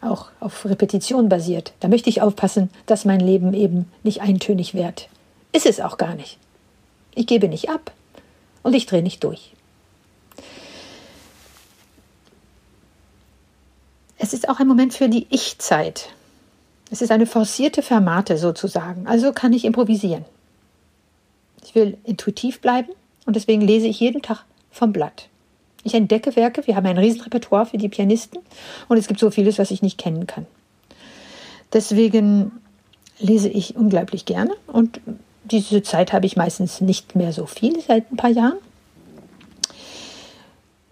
[0.00, 1.72] auch auf Repetition basiert.
[1.80, 5.08] Da möchte ich aufpassen, dass mein Leben eben nicht eintönig wird.
[5.52, 6.38] Ist es auch gar nicht.
[7.14, 7.92] Ich gebe nicht ab
[8.62, 9.52] und ich drehe nicht durch.
[14.18, 16.10] Es ist auch ein Moment für die Ich-Zeit.
[16.90, 19.06] Es ist eine forcierte Fermate sozusagen.
[19.06, 20.24] Also kann ich improvisieren.
[21.64, 22.92] Ich will intuitiv bleiben
[23.26, 25.28] und deswegen lese ich jeden Tag vom Blatt.
[25.82, 28.40] Ich entdecke Werke, wir haben ein Riesenrepertoire für die Pianisten
[28.88, 30.46] und es gibt so vieles, was ich nicht kennen kann.
[31.72, 32.52] Deswegen
[33.18, 35.00] lese ich unglaublich gerne und
[35.44, 38.58] diese Zeit habe ich meistens nicht mehr so viel seit ein paar Jahren.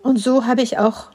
[0.02, 1.08] Und so habe ich auch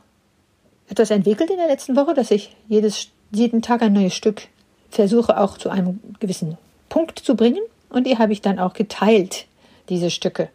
[0.89, 4.47] etwas entwickelt in der letzten Woche, dass ich jedes, jeden Tag ein neues Stück
[4.91, 6.57] versuche auch zu einem gewissen
[6.89, 7.61] Punkt zu bringen.
[7.89, 9.45] Und die habe ich dann auch geteilt,
[9.89, 10.49] diese Stücke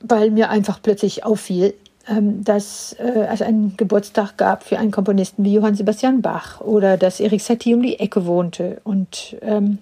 [0.00, 1.74] weil mir einfach plötzlich auffiel,
[2.08, 6.96] ähm, dass äh, es einen Geburtstag gab für einen Komponisten wie Johann Sebastian Bach oder
[6.96, 9.78] dass Erik Satie um die Ecke wohnte und ähm,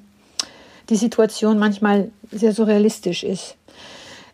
[0.88, 3.56] die Situation manchmal sehr surrealistisch ist.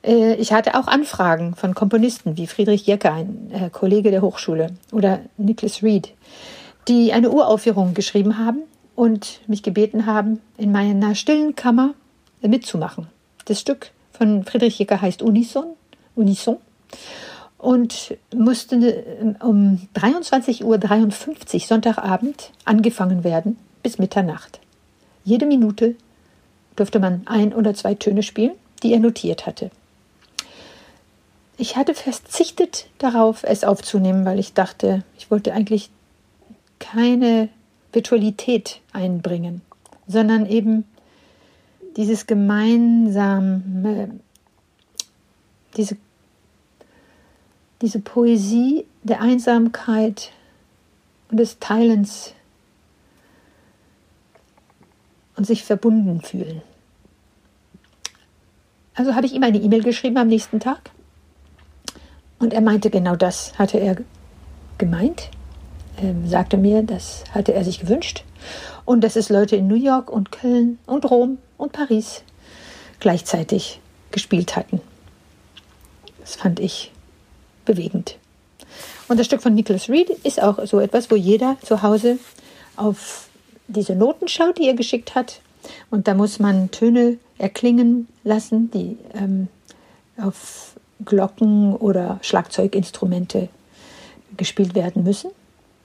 [0.03, 4.69] Äh, ich hatte auch Anfragen von Komponisten wie Friedrich Jecker, ein äh, Kollege der Hochschule,
[4.93, 6.13] oder Nicholas Reed,
[6.89, 8.61] die eine Uraufführung geschrieben haben
[8.95, 11.95] und mich gebeten haben, in meiner stillen Kammer
[12.41, 13.09] mitzumachen.
[13.47, 15.75] Das Stück von Friedrich Jäger heißt Unison,
[16.15, 16.59] Unison
[17.59, 24.61] und musste äh, um 23.53 Uhr Sonntagabend angefangen werden bis Mitternacht.
[25.25, 25.97] Jede Minute
[26.77, 29.71] durfte man ein oder zwei Töne spielen, die er notiert hatte.
[31.57, 35.91] Ich hatte verzichtet darauf, es aufzunehmen, weil ich dachte, ich wollte eigentlich
[36.85, 37.49] keine
[37.93, 39.63] Virtualität einbringen,
[40.07, 40.85] sondern eben
[41.97, 44.21] dieses gemeinsame,
[45.77, 45.97] diese,
[47.81, 50.33] diese Poesie der Einsamkeit
[51.31, 52.35] und des Teilens
[55.37, 56.61] und sich verbunden fühlen.
[58.95, 60.91] Also habe ich ihm eine E-Mail geschrieben am nächsten Tag
[62.39, 63.97] und er meinte, genau das hatte er
[64.79, 65.31] gemeint,
[66.03, 68.25] ähm, sagte mir, das hatte er sich gewünscht
[68.85, 72.23] und dass es Leute in New York und Köln und Rom und Paris
[73.01, 73.81] gleichzeitig
[74.11, 74.81] gespielt hatten.
[76.21, 76.93] Das fand ich
[77.65, 78.17] bewegend.
[79.09, 82.19] Und das Stück von Nicholas Reed ist auch so etwas, wo jeder zu Hause
[82.77, 83.29] auf
[83.69, 85.41] diese Noten schaut, die er geschickt hat.
[85.91, 89.49] Und da muss man Töne erklingen lassen, die ähm,
[90.17, 93.49] auf Glocken oder Schlagzeuginstrumente
[94.37, 95.31] gespielt werden müssen.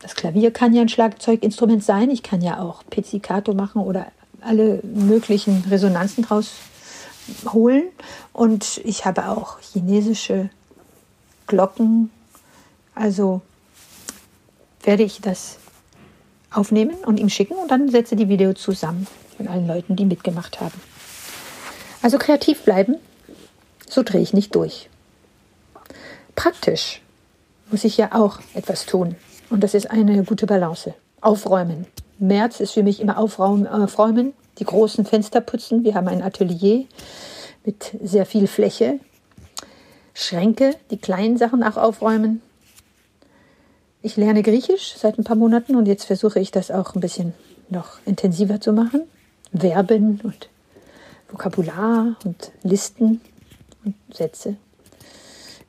[0.01, 2.09] Das Klavier kann ja ein Schlagzeuginstrument sein.
[2.09, 4.07] Ich kann ja auch Pizzicato machen oder
[4.41, 6.51] alle möglichen Resonanzen draus
[7.51, 7.83] holen.
[8.31, 10.49] Und ich habe auch chinesische
[11.47, 12.09] Glocken.
[12.95, 13.41] Also
[14.83, 15.57] werde ich das
[16.51, 19.07] aufnehmen und ihm schicken und dann setze die Video zusammen
[19.37, 20.79] mit allen Leuten, die mitgemacht haben.
[22.01, 22.95] Also kreativ bleiben,
[23.87, 24.89] so drehe ich nicht durch.
[26.35, 27.01] Praktisch
[27.69, 29.15] muss ich ja auch etwas tun.
[29.49, 30.93] Und das ist eine gute Balance.
[31.21, 31.85] Aufräumen.
[32.19, 35.83] März ist für mich immer Aufräumen, äh, die großen Fenster putzen.
[35.83, 36.85] Wir haben ein Atelier
[37.65, 38.99] mit sehr viel Fläche.
[40.13, 42.41] Schränke, die kleinen Sachen auch aufräumen.
[44.01, 47.33] Ich lerne Griechisch seit ein paar Monaten und jetzt versuche ich das auch ein bisschen
[47.69, 49.03] noch intensiver zu machen.
[49.53, 50.49] Verben und
[51.29, 53.21] Vokabular und Listen
[53.83, 54.57] und Sätze.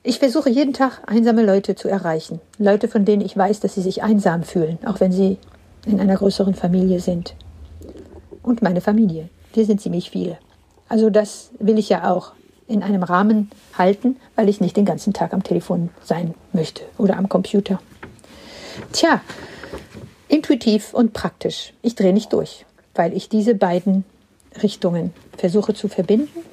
[0.03, 2.41] Ich versuche jeden Tag einsame Leute zu erreichen.
[2.57, 5.37] Leute, von denen ich weiß, dass sie sich einsam fühlen, auch wenn sie
[5.85, 7.35] in einer größeren Familie sind.
[8.41, 9.29] Und meine Familie.
[9.53, 10.39] Wir sind ziemlich viele.
[10.89, 12.31] Also das will ich ja auch
[12.67, 17.17] in einem Rahmen halten, weil ich nicht den ganzen Tag am Telefon sein möchte oder
[17.17, 17.79] am Computer.
[18.93, 19.21] Tja,
[20.27, 21.73] intuitiv und praktisch.
[21.83, 24.03] Ich drehe nicht durch, weil ich diese beiden
[24.63, 26.43] Richtungen versuche zu verbinden.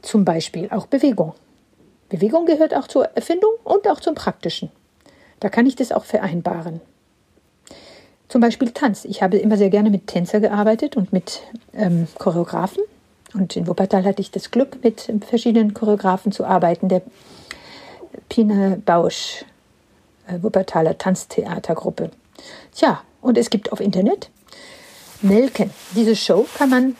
[0.00, 1.34] Zum Beispiel auch Bewegung.
[2.12, 4.70] Bewegung gehört auch zur Erfindung und auch zum Praktischen.
[5.40, 6.82] Da kann ich das auch vereinbaren.
[8.28, 9.06] Zum Beispiel Tanz.
[9.06, 11.40] Ich habe immer sehr gerne mit Tänzer gearbeitet und mit
[11.72, 12.82] ähm, Choreografen.
[13.32, 16.90] Und in Wuppertal hatte ich das Glück, mit verschiedenen Choreografen zu arbeiten.
[16.90, 17.00] Der
[18.28, 19.46] Pina Bausch,
[20.26, 22.10] äh, Wuppertaler Tanztheatergruppe.
[22.74, 24.28] Tja, und es gibt auf Internet
[25.22, 25.70] Nelken.
[25.96, 26.96] Diese Show kann man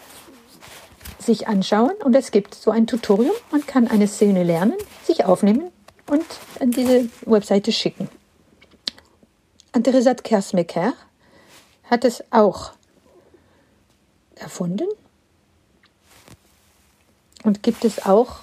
[1.22, 3.35] sich anschauen und es gibt so ein Tutorium.
[3.50, 5.70] Man kann eine Szene lernen, sich aufnehmen
[6.08, 6.24] und
[6.61, 8.08] an diese Webseite schicken.
[9.72, 10.92] Andresat Kersmeker
[11.85, 12.72] hat es auch
[14.35, 14.88] erfunden
[17.44, 18.40] und gibt es auch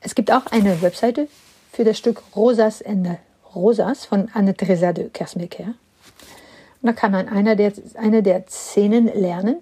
[0.00, 1.28] es gibt auch eine Webseite
[1.72, 3.18] für das Stück Rosas Ende,
[3.54, 5.74] Rosas von Anne-Theresa de Kersmaker.
[6.82, 9.56] Und da kann man einer der, eine der Szenen lernen,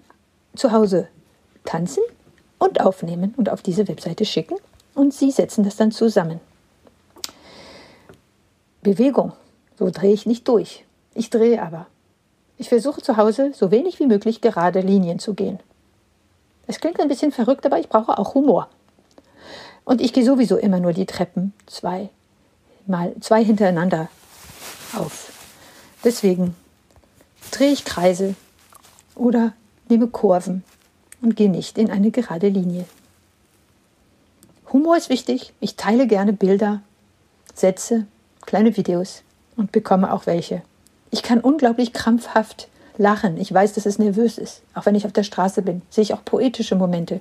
[0.58, 1.08] zu Hause
[1.64, 2.02] tanzen
[2.58, 4.56] und aufnehmen und auf diese Webseite schicken.
[4.94, 6.40] Und sie setzen das dann zusammen.
[8.82, 9.32] Bewegung,
[9.78, 10.84] so drehe ich nicht durch.
[11.14, 11.86] Ich drehe aber.
[12.56, 15.60] Ich versuche zu Hause so wenig wie möglich gerade Linien zu gehen.
[16.66, 18.68] Es klingt ein bisschen verrückt, aber ich brauche auch Humor.
[19.84, 22.10] Und ich gehe sowieso immer nur die Treppen zwei,
[22.86, 24.08] mal zwei hintereinander
[24.96, 25.32] auf.
[26.04, 26.54] Deswegen
[27.50, 28.34] drehe ich Kreise
[29.14, 29.54] oder
[29.90, 30.64] nehme Kurven
[31.20, 32.84] und gehe nicht in eine gerade Linie.
[34.72, 35.52] Humor ist wichtig.
[35.60, 36.82] Ich teile gerne Bilder,
[37.54, 38.06] Sätze,
[38.44, 39.22] kleine Videos
[39.56, 40.62] und bekomme auch welche.
[41.10, 43.38] Ich kann unglaublich krampfhaft lachen.
[43.38, 44.62] Ich weiß, dass es nervös ist.
[44.74, 47.20] Auch wenn ich auf der Straße bin, sehe ich auch poetische Momente.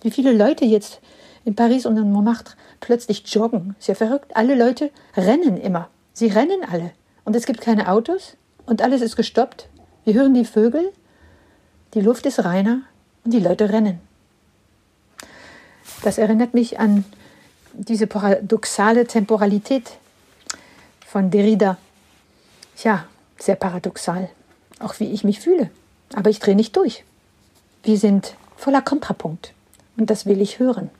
[0.00, 1.00] Wie viele Leute jetzt
[1.44, 3.74] in Paris und in Montmartre plötzlich joggen.
[3.78, 4.36] Ist ja verrückt.
[4.36, 5.88] Alle Leute rennen immer.
[6.12, 6.92] Sie rennen alle.
[7.24, 9.68] Und es gibt keine Autos und alles ist gestoppt.
[10.04, 10.92] Wir hören die Vögel,
[11.94, 12.82] die Luft ist reiner
[13.24, 14.00] und die Leute rennen.
[16.02, 17.04] Das erinnert mich an
[17.72, 19.92] diese paradoxale Temporalität
[21.06, 21.76] von Derrida.
[22.82, 23.06] Ja,
[23.38, 24.28] sehr paradoxal,
[24.78, 25.70] auch wie ich mich fühle.
[26.14, 27.04] Aber ich drehe nicht durch.
[27.82, 29.52] Wir sind voller Kontrapunkt
[29.96, 30.90] und das will ich hören.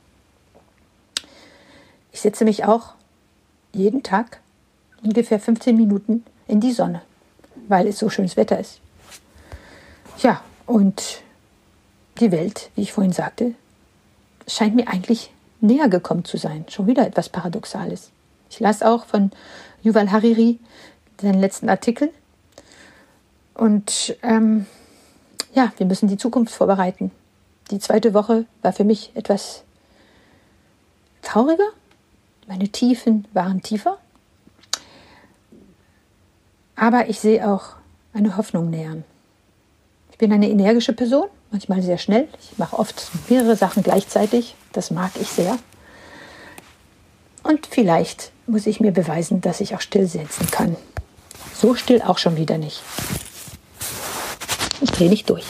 [2.11, 2.93] Ich setze mich auch
[3.71, 4.39] jeden Tag
[5.03, 7.01] ungefähr 15 Minuten in die Sonne,
[7.67, 8.79] weil es so schönes Wetter ist.
[10.17, 11.23] Ja, und
[12.19, 13.55] die Welt, wie ich vorhin sagte,
[14.47, 16.63] scheint mir eigentlich näher gekommen zu sein.
[16.69, 18.11] Schon wieder etwas Paradoxales.
[18.51, 19.31] Ich las auch von
[19.81, 20.59] Yuval Hariri
[21.19, 22.11] seinen letzten Artikel.
[23.55, 24.67] Und ähm,
[25.55, 27.09] ja, wir müssen die Zukunft vorbereiten.
[27.71, 29.63] Die zweite Woche war für mich etwas
[31.23, 31.67] trauriger.
[32.47, 33.97] Meine Tiefen waren tiefer.
[36.75, 37.73] Aber ich sehe auch
[38.13, 39.03] eine Hoffnung nähern.
[40.19, 42.27] Ich bin eine energische Person, manchmal sehr schnell.
[42.41, 44.53] Ich mache oft mehrere Sachen gleichzeitig.
[44.73, 45.57] Das mag ich sehr.
[47.43, 50.75] Und vielleicht muss ich mir beweisen, dass ich auch still sitzen kann.
[51.53, 52.81] So still auch schon wieder nicht.
[54.81, 55.45] Ich drehe nicht durch.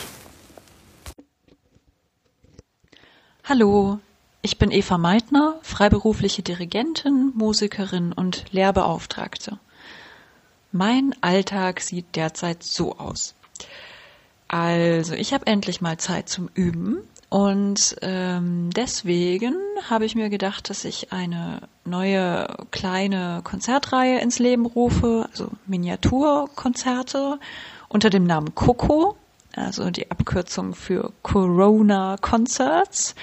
[3.42, 3.98] Hallo,
[4.40, 9.58] ich bin Eva Meitner, freiberufliche Dirigentin, Musikerin und Lehrbeauftragte.
[10.70, 13.34] Mein Alltag sieht derzeit so aus.
[14.52, 19.54] Also, ich habe endlich mal Zeit zum Üben und ähm, deswegen
[19.88, 27.38] habe ich mir gedacht, dass ich eine neue kleine Konzertreihe ins Leben rufe, also Miniaturkonzerte
[27.88, 29.16] unter dem Namen Coco,
[29.54, 33.14] also die Abkürzung für Corona Concerts,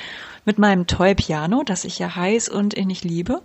[0.46, 3.42] mit meinem Toy Piano, das ich ja heiß und innig liebe.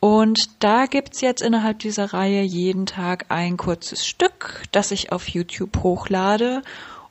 [0.00, 5.28] Und da gibt's jetzt innerhalb dieser Reihe jeden Tag ein kurzes Stück, das ich auf
[5.28, 6.62] YouTube hochlade.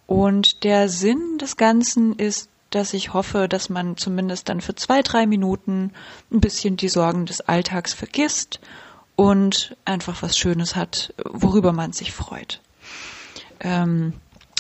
[0.08, 5.02] Und der Sinn des Ganzen ist dass ich hoffe, dass man zumindest dann für zwei,
[5.02, 5.92] drei Minuten
[6.30, 8.60] ein bisschen die Sorgen des Alltags vergisst
[9.16, 12.60] und einfach was Schönes hat, worüber man sich freut.
[13.62, 14.14] Ähm,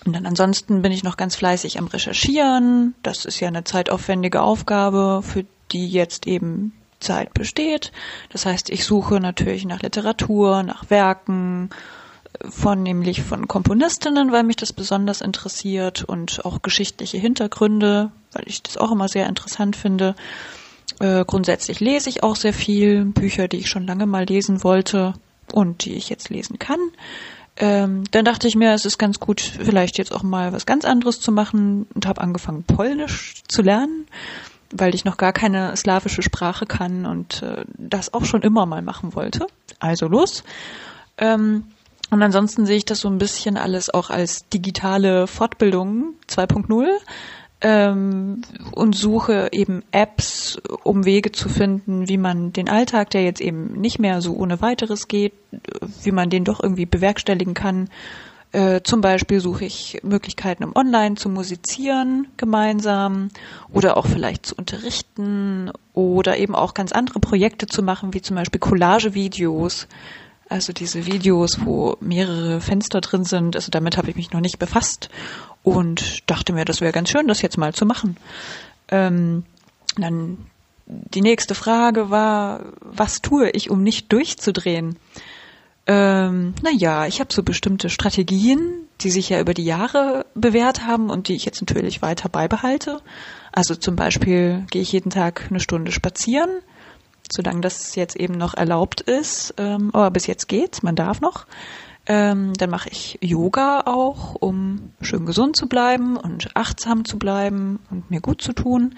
[0.05, 2.95] und dann ansonsten bin ich noch ganz fleißig am Recherchieren.
[3.03, 7.91] Das ist ja eine zeitaufwendige Aufgabe, für die jetzt eben Zeit besteht.
[8.29, 11.69] Das heißt, ich suche natürlich nach Literatur, nach Werken,
[12.49, 18.77] vornehmlich von Komponistinnen, weil mich das besonders interessiert und auch geschichtliche Hintergründe, weil ich das
[18.77, 20.15] auch immer sehr interessant finde.
[20.99, 25.13] Äh, grundsätzlich lese ich auch sehr viel Bücher, die ich schon lange mal lesen wollte
[25.51, 26.79] und die ich jetzt lesen kann.
[27.57, 30.83] Ähm, dann dachte ich mir, es ist ganz gut, vielleicht jetzt auch mal was ganz
[30.83, 34.07] anderes zu machen und habe angefangen, Polnisch zu lernen,
[34.71, 38.81] weil ich noch gar keine slawische Sprache kann und äh, das auch schon immer mal
[38.81, 39.47] machen wollte.
[39.79, 40.43] Also los.
[41.17, 41.65] Ähm,
[42.11, 46.87] und ansonsten sehe ich das so ein bisschen alles auch als digitale Fortbildung 2.0
[47.61, 48.41] ähm,
[48.71, 53.79] und suche eben Apps, um Wege zu finden, wie man den Alltag, der jetzt eben
[53.79, 55.33] nicht mehr so ohne weiteres geht,
[56.03, 57.89] wie man den doch irgendwie bewerkstelligen kann.
[58.51, 63.29] Äh, zum Beispiel suche ich Möglichkeiten, um online zu musizieren gemeinsam
[63.73, 68.35] oder auch vielleicht zu unterrichten oder eben auch ganz andere Projekte zu machen, wie zum
[68.35, 69.87] Beispiel Collagevideos
[70.55, 74.57] also diese Videos, wo mehrere Fenster drin sind, also damit habe ich mich noch nicht
[74.57, 75.09] befasst
[75.63, 78.15] und dachte mir, das wäre ganz schön, das jetzt mal zu machen.
[78.87, 79.43] Ähm,
[79.97, 80.37] dann
[80.87, 84.95] die nächste Frage war, was tue ich, um nicht durchzudrehen?
[85.87, 91.09] Ähm, naja, ich habe so bestimmte Strategien, die sich ja über die Jahre bewährt haben
[91.09, 93.01] und die ich jetzt natürlich weiter beibehalte.
[93.51, 96.49] Also zum Beispiel gehe ich jeden Tag eine Stunde spazieren
[97.31, 99.53] solange das jetzt eben noch erlaubt ist.
[99.57, 101.45] Ähm, aber bis jetzt geht's, man darf noch.
[102.07, 107.79] Ähm, dann mache ich Yoga auch, um schön gesund zu bleiben und achtsam zu bleiben
[107.89, 108.95] und mir gut zu tun.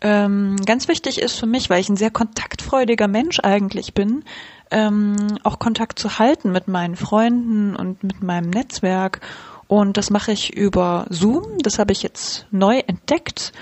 [0.00, 4.24] Ähm, ganz wichtig ist für mich, weil ich ein sehr kontaktfreudiger Mensch eigentlich bin,
[4.70, 9.20] ähm, auch Kontakt zu halten mit meinen Freunden und mit meinem Netzwerk.
[9.68, 11.58] Und das mache ich über Zoom.
[11.62, 13.52] Das habe ich jetzt neu entdeckt.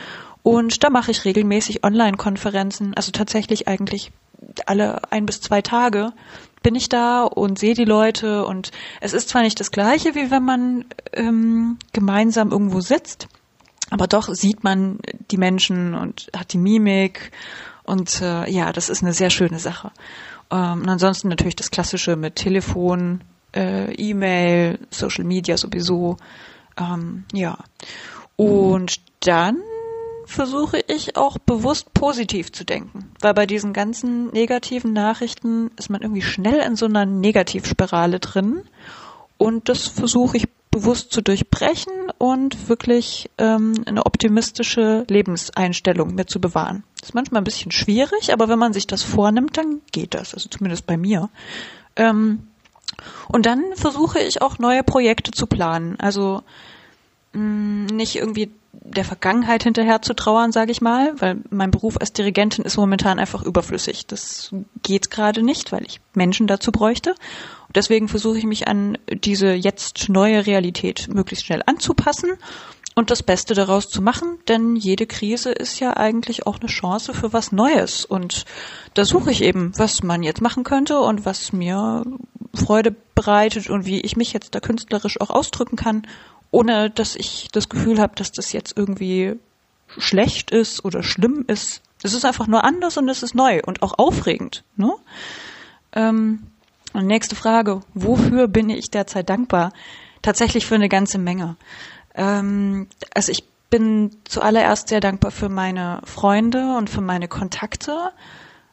[0.42, 4.12] Und da mache ich regelmäßig Online-Konferenzen, also tatsächlich eigentlich
[4.66, 6.12] alle ein bis zwei Tage
[6.62, 10.30] bin ich da und sehe die Leute und es ist zwar nicht das gleiche, wie
[10.30, 13.28] wenn man ähm, gemeinsam irgendwo sitzt,
[13.90, 14.98] aber doch sieht man
[15.30, 17.30] die Menschen und hat die Mimik
[17.84, 19.92] und äh, ja, das ist eine sehr schöne Sache.
[20.50, 23.22] Ähm, und ansonsten natürlich das Klassische mit Telefon,
[23.54, 26.16] äh, E-Mail, Social Media sowieso.
[26.76, 27.56] Ähm, ja.
[28.36, 29.56] Und dann
[30.28, 36.02] versuche ich auch bewusst positiv zu denken, weil bei diesen ganzen negativen Nachrichten ist man
[36.02, 38.62] irgendwie schnell in so einer Negativspirale drin
[39.38, 46.42] und das versuche ich bewusst zu durchbrechen und wirklich ähm, eine optimistische Lebenseinstellung mir zu
[46.42, 46.84] bewahren.
[47.00, 50.34] Das ist manchmal ein bisschen schwierig, aber wenn man sich das vornimmt, dann geht das,
[50.34, 51.30] also zumindest bei mir.
[51.96, 52.48] Ähm,
[53.28, 55.96] und dann versuche ich auch neue Projekte zu planen.
[55.98, 56.42] Also
[57.32, 61.96] mh, mm, nicht irgendwie der Vergangenheit hinterher zu trauern, sage ich mal, weil mein Beruf
[61.98, 64.06] als Dirigentin ist momentan einfach überflüssig.
[64.06, 67.10] Das geht gerade nicht, weil ich Menschen dazu bräuchte.
[67.10, 72.30] Und deswegen versuche ich mich an diese jetzt neue Realität möglichst schnell anzupassen
[72.94, 77.14] und das Beste daraus zu machen, denn jede Krise ist ja eigentlich auch eine Chance
[77.14, 78.04] für was Neues.
[78.04, 78.44] Und
[78.94, 82.04] da suche ich eben, was man jetzt machen könnte und was mir
[82.54, 86.06] Freude bereitet und wie ich mich jetzt da künstlerisch auch ausdrücken kann
[86.50, 89.36] ohne dass ich das Gefühl habe, dass das jetzt irgendwie
[89.86, 91.82] schlecht ist oder schlimm ist.
[92.02, 94.64] Es ist einfach nur anders und es ist neu und auch aufregend.
[94.76, 94.92] Ne?
[95.92, 96.46] Ähm,
[96.92, 99.72] und nächste Frage, wofür bin ich derzeit dankbar?
[100.22, 101.56] Tatsächlich für eine ganze Menge.
[102.14, 108.12] Ähm, also ich bin zuallererst sehr dankbar für meine Freunde und für meine Kontakte,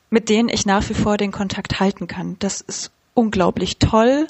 [0.09, 2.37] mit denen ich nach wie vor den Kontakt halten kann.
[2.39, 4.27] Das ist unglaublich toll.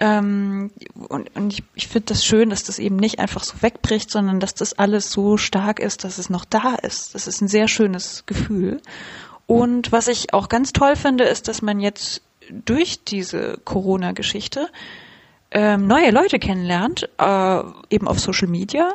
[0.00, 0.70] Ähm,
[1.08, 4.40] und, und ich, ich finde das schön, dass das eben nicht einfach so wegbricht, sondern
[4.40, 7.14] dass das alles so stark ist, dass es noch da ist.
[7.14, 8.80] Das ist ein sehr schönes Gefühl.
[9.46, 14.68] Und was ich auch ganz toll finde, ist, dass man jetzt durch diese Corona-Geschichte
[15.50, 18.94] ähm, neue Leute kennenlernt, äh, eben auf Social Media,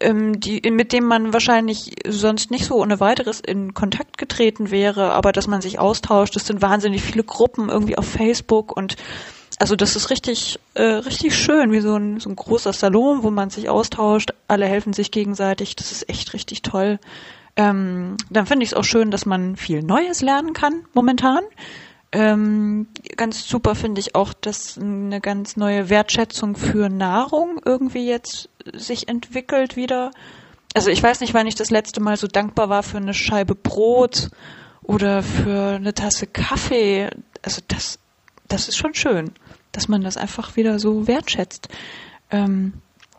[0.00, 5.12] ähm, die, mit denen man wahrscheinlich sonst nicht so ohne weiteres in Kontakt getreten wäre,
[5.12, 6.36] aber dass man sich austauscht.
[6.36, 8.96] Es sind wahnsinnig viele Gruppen irgendwie auf Facebook und
[9.60, 13.30] also das ist richtig, äh, richtig schön, wie so ein, so ein großer Salon, wo
[13.30, 15.76] man sich austauscht, alle helfen sich gegenseitig.
[15.76, 16.98] Das ist echt richtig toll.
[17.56, 21.44] Ähm, dann finde ich es auch schön, dass man viel Neues lernen kann momentan.
[22.10, 28.48] Ähm, ganz super finde ich auch, dass eine ganz neue Wertschätzung für Nahrung irgendwie jetzt
[28.72, 30.10] sich entwickelt wieder.
[30.72, 33.56] Also ich weiß nicht, wann ich das letzte Mal so dankbar war für eine Scheibe
[33.56, 34.30] Brot
[34.82, 37.10] oder für eine Tasse Kaffee.
[37.42, 37.98] Also das,
[38.48, 39.34] das ist schon schön
[39.72, 41.68] dass man das einfach wieder so wertschätzt.
[42.30, 42.74] Ähm,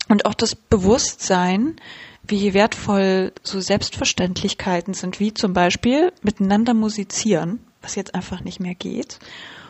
[0.08, 1.76] und auch das Bewusstsein,
[2.22, 8.74] wie wertvoll so Selbstverständlichkeiten sind, wie zum Beispiel miteinander musizieren, was jetzt einfach nicht mehr
[8.74, 9.18] geht.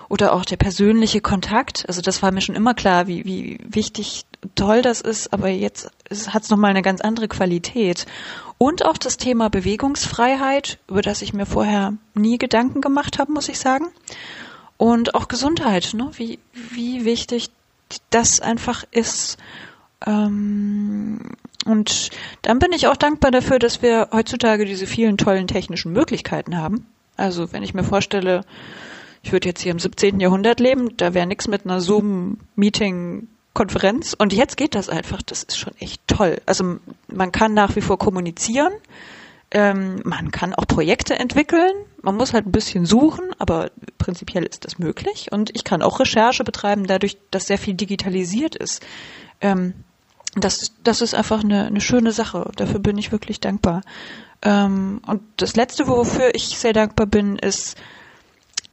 [0.09, 1.85] Oder auch der persönliche Kontakt.
[1.89, 5.91] Also das war mir schon immer klar, wie, wie wichtig, toll das ist, aber jetzt
[6.27, 8.05] hat es nochmal eine ganz andere Qualität.
[8.59, 13.49] Und auch das Thema Bewegungsfreiheit, über das ich mir vorher nie Gedanken gemacht habe, muss
[13.49, 13.87] ich sagen.
[14.77, 16.11] Und auch Gesundheit, ne?
[16.17, 17.51] wie, wie wichtig
[18.11, 19.39] das einfach ist.
[20.07, 21.21] Ähm,
[21.65, 22.11] und
[22.43, 26.87] dann bin ich auch dankbar dafür, dass wir heutzutage diese vielen tollen technischen Möglichkeiten haben.
[27.17, 28.45] Also wenn ich mir vorstelle,
[29.23, 30.19] ich würde jetzt hier im 17.
[30.19, 34.17] Jahrhundert leben, da wäre nichts mit einer Zoom-Meeting-Konferenz.
[34.19, 35.23] Und jetzt geht das einfach.
[35.23, 36.41] Das ist schon echt toll.
[36.47, 38.73] Also man kann nach wie vor kommunizieren.
[39.53, 41.73] Ähm, man kann auch Projekte entwickeln.
[42.03, 45.31] Man muss halt ein bisschen suchen, aber prinzipiell ist das möglich.
[45.31, 48.85] Und ich kann auch Recherche betreiben, dadurch, dass sehr viel digitalisiert ist.
[49.41, 49.75] Ähm,
[50.35, 52.51] das, das ist einfach eine, eine schöne Sache.
[52.57, 53.83] Dafür bin ich wirklich dankbar.
[54.43, 57.77] Ähm, und das Letzte, wofür ich sehr dankbar bin, ist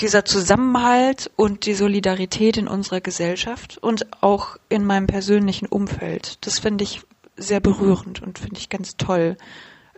[0.02, 6.38] dieser Zusammenhalt und die Solidarität in unserer Gesellschaft und auch in meinem persönlichen Umfeld.
[6.46, 7.02] Das finde ich
[7.36, 9.38] sehr berührend und finde ich ganz toll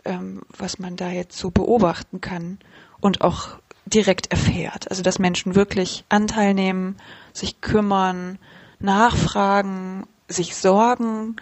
[0.04, 2.58] ähm, was man da jetzt so beobachten kann
[3.02, 3.48] und auch
[3.84, 4.90] direkt erfährt.
[4.90, 6.96] Also dass Menschen wirklich Anteil nehmen,
[7.34, 8.38] sich kümmern,
[8.78, 11.36] nachfragen, sich sorgen,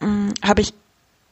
[0.00, 0.72] ähm, habe ich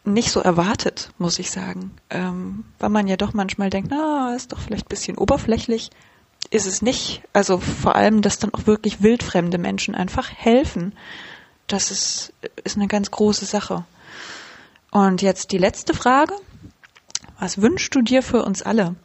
[0.05, 1.93] nicht so erwartet, muss ich sagen.
[2.11, 5.91] Ähm, weil man ja doch manchmal denkt, na, ist doch vielleicht ein bisschen oberflächlich.
[6.51, 7.23] Ist es nicht.
[7.33, 10.93] Also vor allem, dass dann auch wirklich wildfremde Menschen einfach helfen.
[11.69, 12.33] Das ist,
[12.65, 13.85] ist eine ganz große Sache.
[14.91, 16.35] Und jetzt die letzte Frage.
[17.39, 18.97] Was wünschst du dir für uns alle?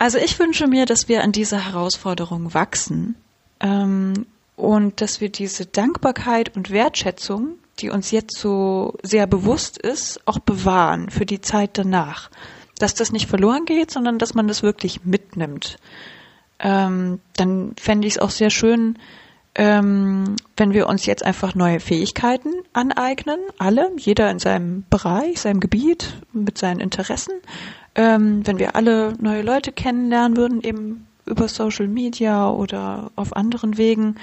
[0.00, 3.16] Also ich wünsche mir, dass wir an dieser Herausforderung wachsen
[3.58, 10.20] ähm, und dass wir diese Dankbarkeit und Wertschätzung, die uns jetzt so sehr bewusst ist,
[10.24, 12.30] auch bewahren für die Zeit danach.
[12.78, 15.78] Dass das nicht verloren geht, sondern dass man das wirklich mitnimmt.
[16.60, 19.00] Ähm, dann fände ich es auch sehr schön,
[19.56, 25.58] ähm, wenn wir uns jetzt einfach neue Fähigkeiten aneignen, alle, jeder in seinem Bereich, seinem
[25.58, 27.32] Gebiet, mit seinen Interessen,
[27.98, 33.76] ähm, wenn wir alle neue Leute kennenlernen würden, eben über Social Media oder auf anderen
[33.76, 34.14] Wegen.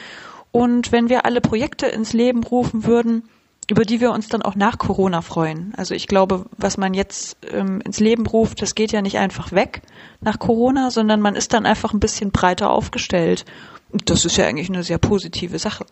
[0.51, 3.23] Und wenn wir alle Projekte ins Leben rufen würden,
[3.69, 5.73] über die wir uns dann auch nach Corona freuen.
[5.75, 9.51] Also ich glaube, was man jetzt ähm, ins Leben ruft, das geht ja nicht einfach
[9.51, 9.81] weg
[10.21, 13.43] nach Corona, sondern man ist dann einfach ein bisschen breiter aufgestellt.
[13.91, 15.85] Und das ist ja eigentlich eine sehr positive Sache.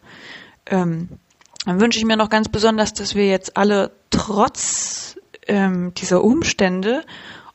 [0.68, 1.10] Ähm,
[1.66, 5.18] dann wünsche ich mir noch ganz besonders, dass wir jetzt alle trotz
[5.48, 7.04] ähm, dieser Umstände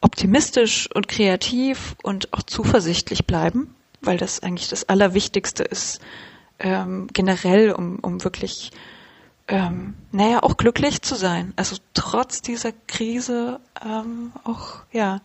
[0.01, 6.01] optimistisch und kreativ und auch zuversichtlich bleiben, weil das eigentlich das Allerwichtigste ist,
[6.59, 8.73] ähm, generell, um, um wirklich,
[9.49, 11.53] ähm, naja, auch glücklich zu sein.
[11.57, 15.21] Also trotz dieser Krise ähm, auch, ja,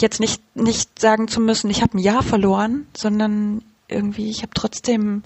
[0.00, 4.52] jetzt nicht, nicht sagen zu müssen, ich habe ein Jahr verloren, sondern irgendwie, ich habe
[4.54, 5.22] trotzdem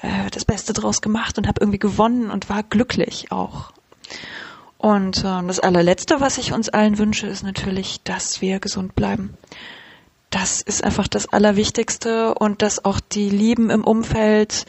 [0.00, 3.72] äh, das Beste draus gemacht und habe irgendwie gewonnen und war glücklich auch.
[4.82, 9.34] Und äh, das allerletzte, was ich uns allen wünsche, ist natürlich, dass wir gesund bleiben.
[10.28, 14.66] Das ist einfach das Allerwichtigste und dass auch die Lieben im Umfeld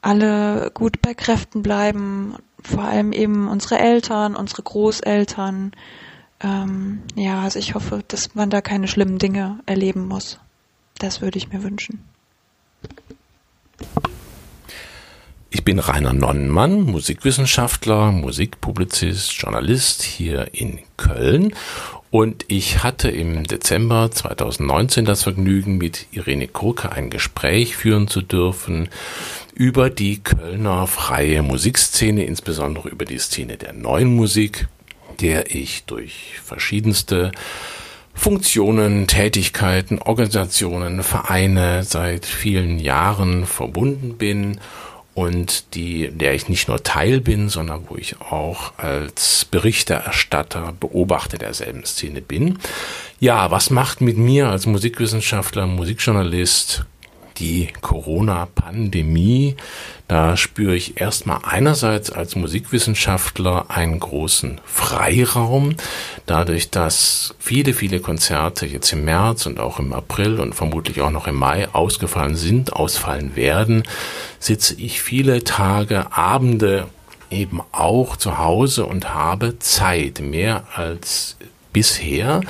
[0.00, 5.72] alle gut bei Kräften bleiben, vor allem eben unsere Eltern, unsere Großeltern.
[6.40, 10.40] Ähm, ja, also ich hoffe, dass man da keine schlimmen Dinge erleben muss.
[10.98, 12.02] Das würde ich mir wünschen.
[15.50, 21.54] Ich bin Rainer Nonnenmann, Musikwissenschaftler, Musikpublizist, Journalist hier in Köln.
[22.10, 28.20] Und ich hatte im Dezember 2019 das Vergnügen, mit Irene Kurke ein Gespräch führen zu
[28.20, 28.90] dürfen
[29.54, 34.68] über die Kölner freie Musikszene, insbesondere über die Szene der neuen Musik,
[35.18, 37.32] der ich durch verschiedenste
[38.12, 44.60] Funktionen, Tätigkeiten, Organisationen, Vereine seit vielen Jahren verbunden bin
[45.18, 51.38] und die, der ich nicht nur Teil bin, sondern wo ich auch als Berichterstatter, Beobachter
[51.38, 52.60] derselben Szene bin.
[53.18, 56.84] Ja, was macht mit mir als Musikwissenschaftler, Musikjournalist
[57.38, 59.56] die Corona-Pandemie?
[60.06, 65.76] Da spüre ich erstmal einerseits als Musikwissenschaftler einen großen Freiraum,
[66.26, 71.10] dadurch, dass viele, viele Konzerte jetzt im März und auch im April und vermutlich auch
[71.10, 73.82] noch im Mai ausgefallen sind, ausfallen werden,
[74.38, 76.86] sitze ich viele Tage, Abende
[77.30, 81.36] eben auch zu Hause und habe Zeit, mehr als
[81.72, 82.40] bisher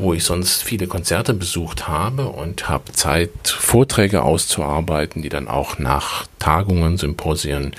[0.00, 5.78] wo ich sonst viele Konzerte besucht habe und habe Zeit, Vorträge auszuarbeiten, die dann auch
[5.78, 7.72] nach Tagungen, Symposien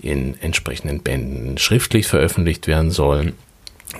[0.00, 3.34] in entsprechenden Bänden schriftlich veröffentlicht werden sollen.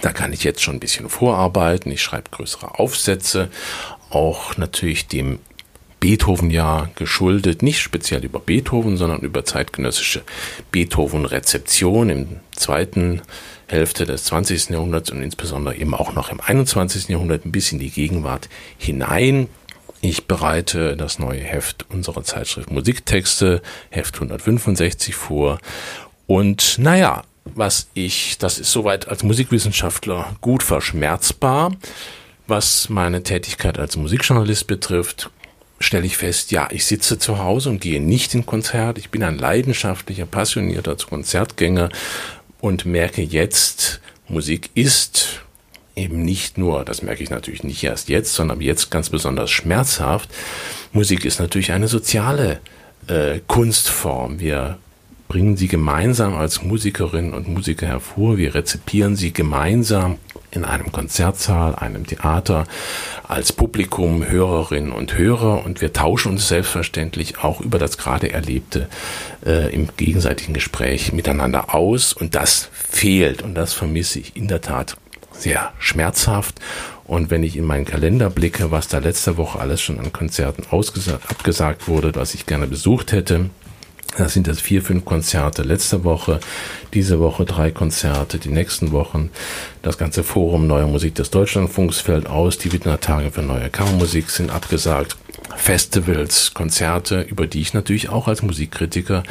[0.03, 1.91] Da kann ich jetzt schon ein bisschen vorarbeiten.
[1.91, 3.49] Ich schreibe größere Aufsätze,
[4.11, 5.39] auch natürlich dem
[6.01, 10.23] Beethoven-Jahr geschuldet, nicht speziell über Beethoven, sondern über zeitgenössische
[10.71, 13.23] Beethoven-Rezeption im zweiten
[13.67, 14.71] Hälfte des 20.
[14.71, 17.09] Jahrhunderts und insbesondere eben auch noch im 21.
[17.09, 19.49] Jahrhundert ein bisschen die Gegenwart hinein.
[20.01, 25.59] Ich bereite das neue Heft unserer Zeitschrift Musiktexte, Heft 165 vor.
[26.27, 31.75] Und naja, was ich, das ist soweit als Musikwissenschaftler gut verschmerzbar.
[32.47, 35.31] Was meine Tätigkeit als Musikjournalist betrifft,
[35.79, 38.99] stelle ich fest, ja, ich sitze zu Hause und gehe nicht in Konzert.
[38.99, 41.91] Ich bin ein leidenschaftlicher, passionierter Konzertgänger
[42.61, 45.41] und merke jetzt, Musik ist
[45.95, 50.31] eben nicht nur, das merke ich natürlich nicht erst jetzt, sondern jetzt ganz besonders schmerzhaft.
[50.93, 52.61] Musik ist natürlich eine soziale
[53.09, 54.41] äh, Kunstform.
[54.41, 54.79] Wir
[55.29, 58.39] bringen sie gemeinsam als Musikerinnen und Musiker hervor.
[58.39, 60.17] Wir rezipieren sie gemeinsam
[60.51, 62.67] in einem Konzertsaal, einem Theater,
[63.27, 65.65] als Publikum, Hörerinnen und Hörer.
[65.65, 68.89] Und wir tauschen uns selbstverständlich auch über das gerade Erlebte
[69.45, 72.13] äh, im gegenseitigen Gespräch miteinander aus.
[72.13, 73.43] Und das fehlt.
[73.43, 74.97] Und das vermisse ich in der Tat
[75.33, 76.61] sehr schmerzhaft.
[77.05, 80.65] Und wenn ich in meinen Kalender blicke, was da letzte Woche alles schon an Konzerten
[80.71, 83.49] abgesagt wurde, was ich gerne besucht hätte,
[84.17, 86.41] Das sind jetzt vier, fünf Konzerte letzte Woche,
[86.93, 89.31] diese Woche drei Konzerte, die nächsten Wochen.
[89.83, 92.59] Das ganze Forum Neuer Musik des Deutschlandfunks fällt aus.
[92.59, 95.17] Die Wiener Tage für neue Kammermusik sind abgesagt.
[95.57, 99.23] Festivals, Konzerte, über die ich natürlich auch als Musikkritiker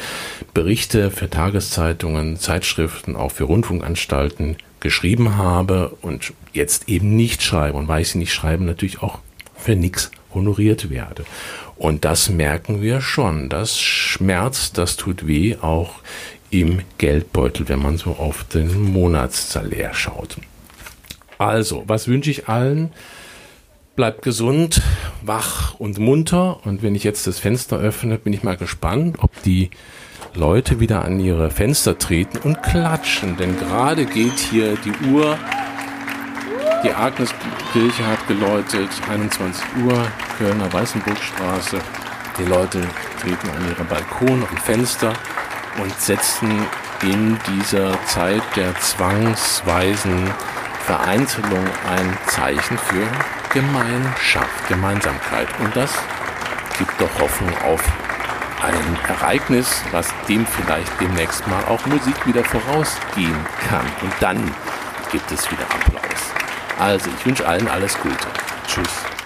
[0.53, 7.77] Berichte für Tageszeitungen, Zeitschriften, auch für Rundfunkanstalten geschrieben habe und jetzt eben nicht schreibe.
[7.77, 9.19] Und weil ich sie nicht schreibe, natürlich auch
[9.55, 11.25] für nichts honoriert werde.
[11.75, 13.49] Und das merken wir schon.
[13.49, 15.95] Das schmerzt, das tut weh, auch
[16.49, 20.37] im Geldbeutel, wenn man so auf den Monatssalär schaut.
[21.37, 22.91] Also, was wünsche ich allen?
[23.95, 24.81] Bleibt gesund,
[25.21, 26.65] wach und munter.
[26.65, 29.69] Und wenn ich jetzt das Fenster öffne, bin ich mal gespannt, ob die
[30.33, 33.37] Leute wieder an ihre Fenster treten und klatschen.
[33.37, 35.37] Denn gerade geht hier die Uhr
[36.83, 40.07] die Agneskirche hat geläutet, 21 Uhr,
[40.37, 41.79] Kölner Weißenburgstraße.
[42.37, 42.81] Die Leute
[43.21, 45.13] treten an ihre Balkone und Fenster
[45.81, 46.65] und setzen
[47.01, 50.31] in dieser Zeit der zwangsweisen
[50.85, 53.07] Vereinzelung ein Zeichen für
[53.53, 55.47] Gemeinschaft, Gemeinsamkeit.
[55.59, 55.91] Und das
[56.77, 57.81] gibt doch Hoffnung auf
[58.63, 63.85] ein Ereignis, was dem vielleicht demnächst mal auch Musik wieder vorausgehen kann.
[64.01, 64.51] Und dann
[65.11, 66.36] gibt es wieder Applaus.
[66.79, 68.27] Also, ich wünsche allen alles Gute.
[68.67, 69.16] Tschüss.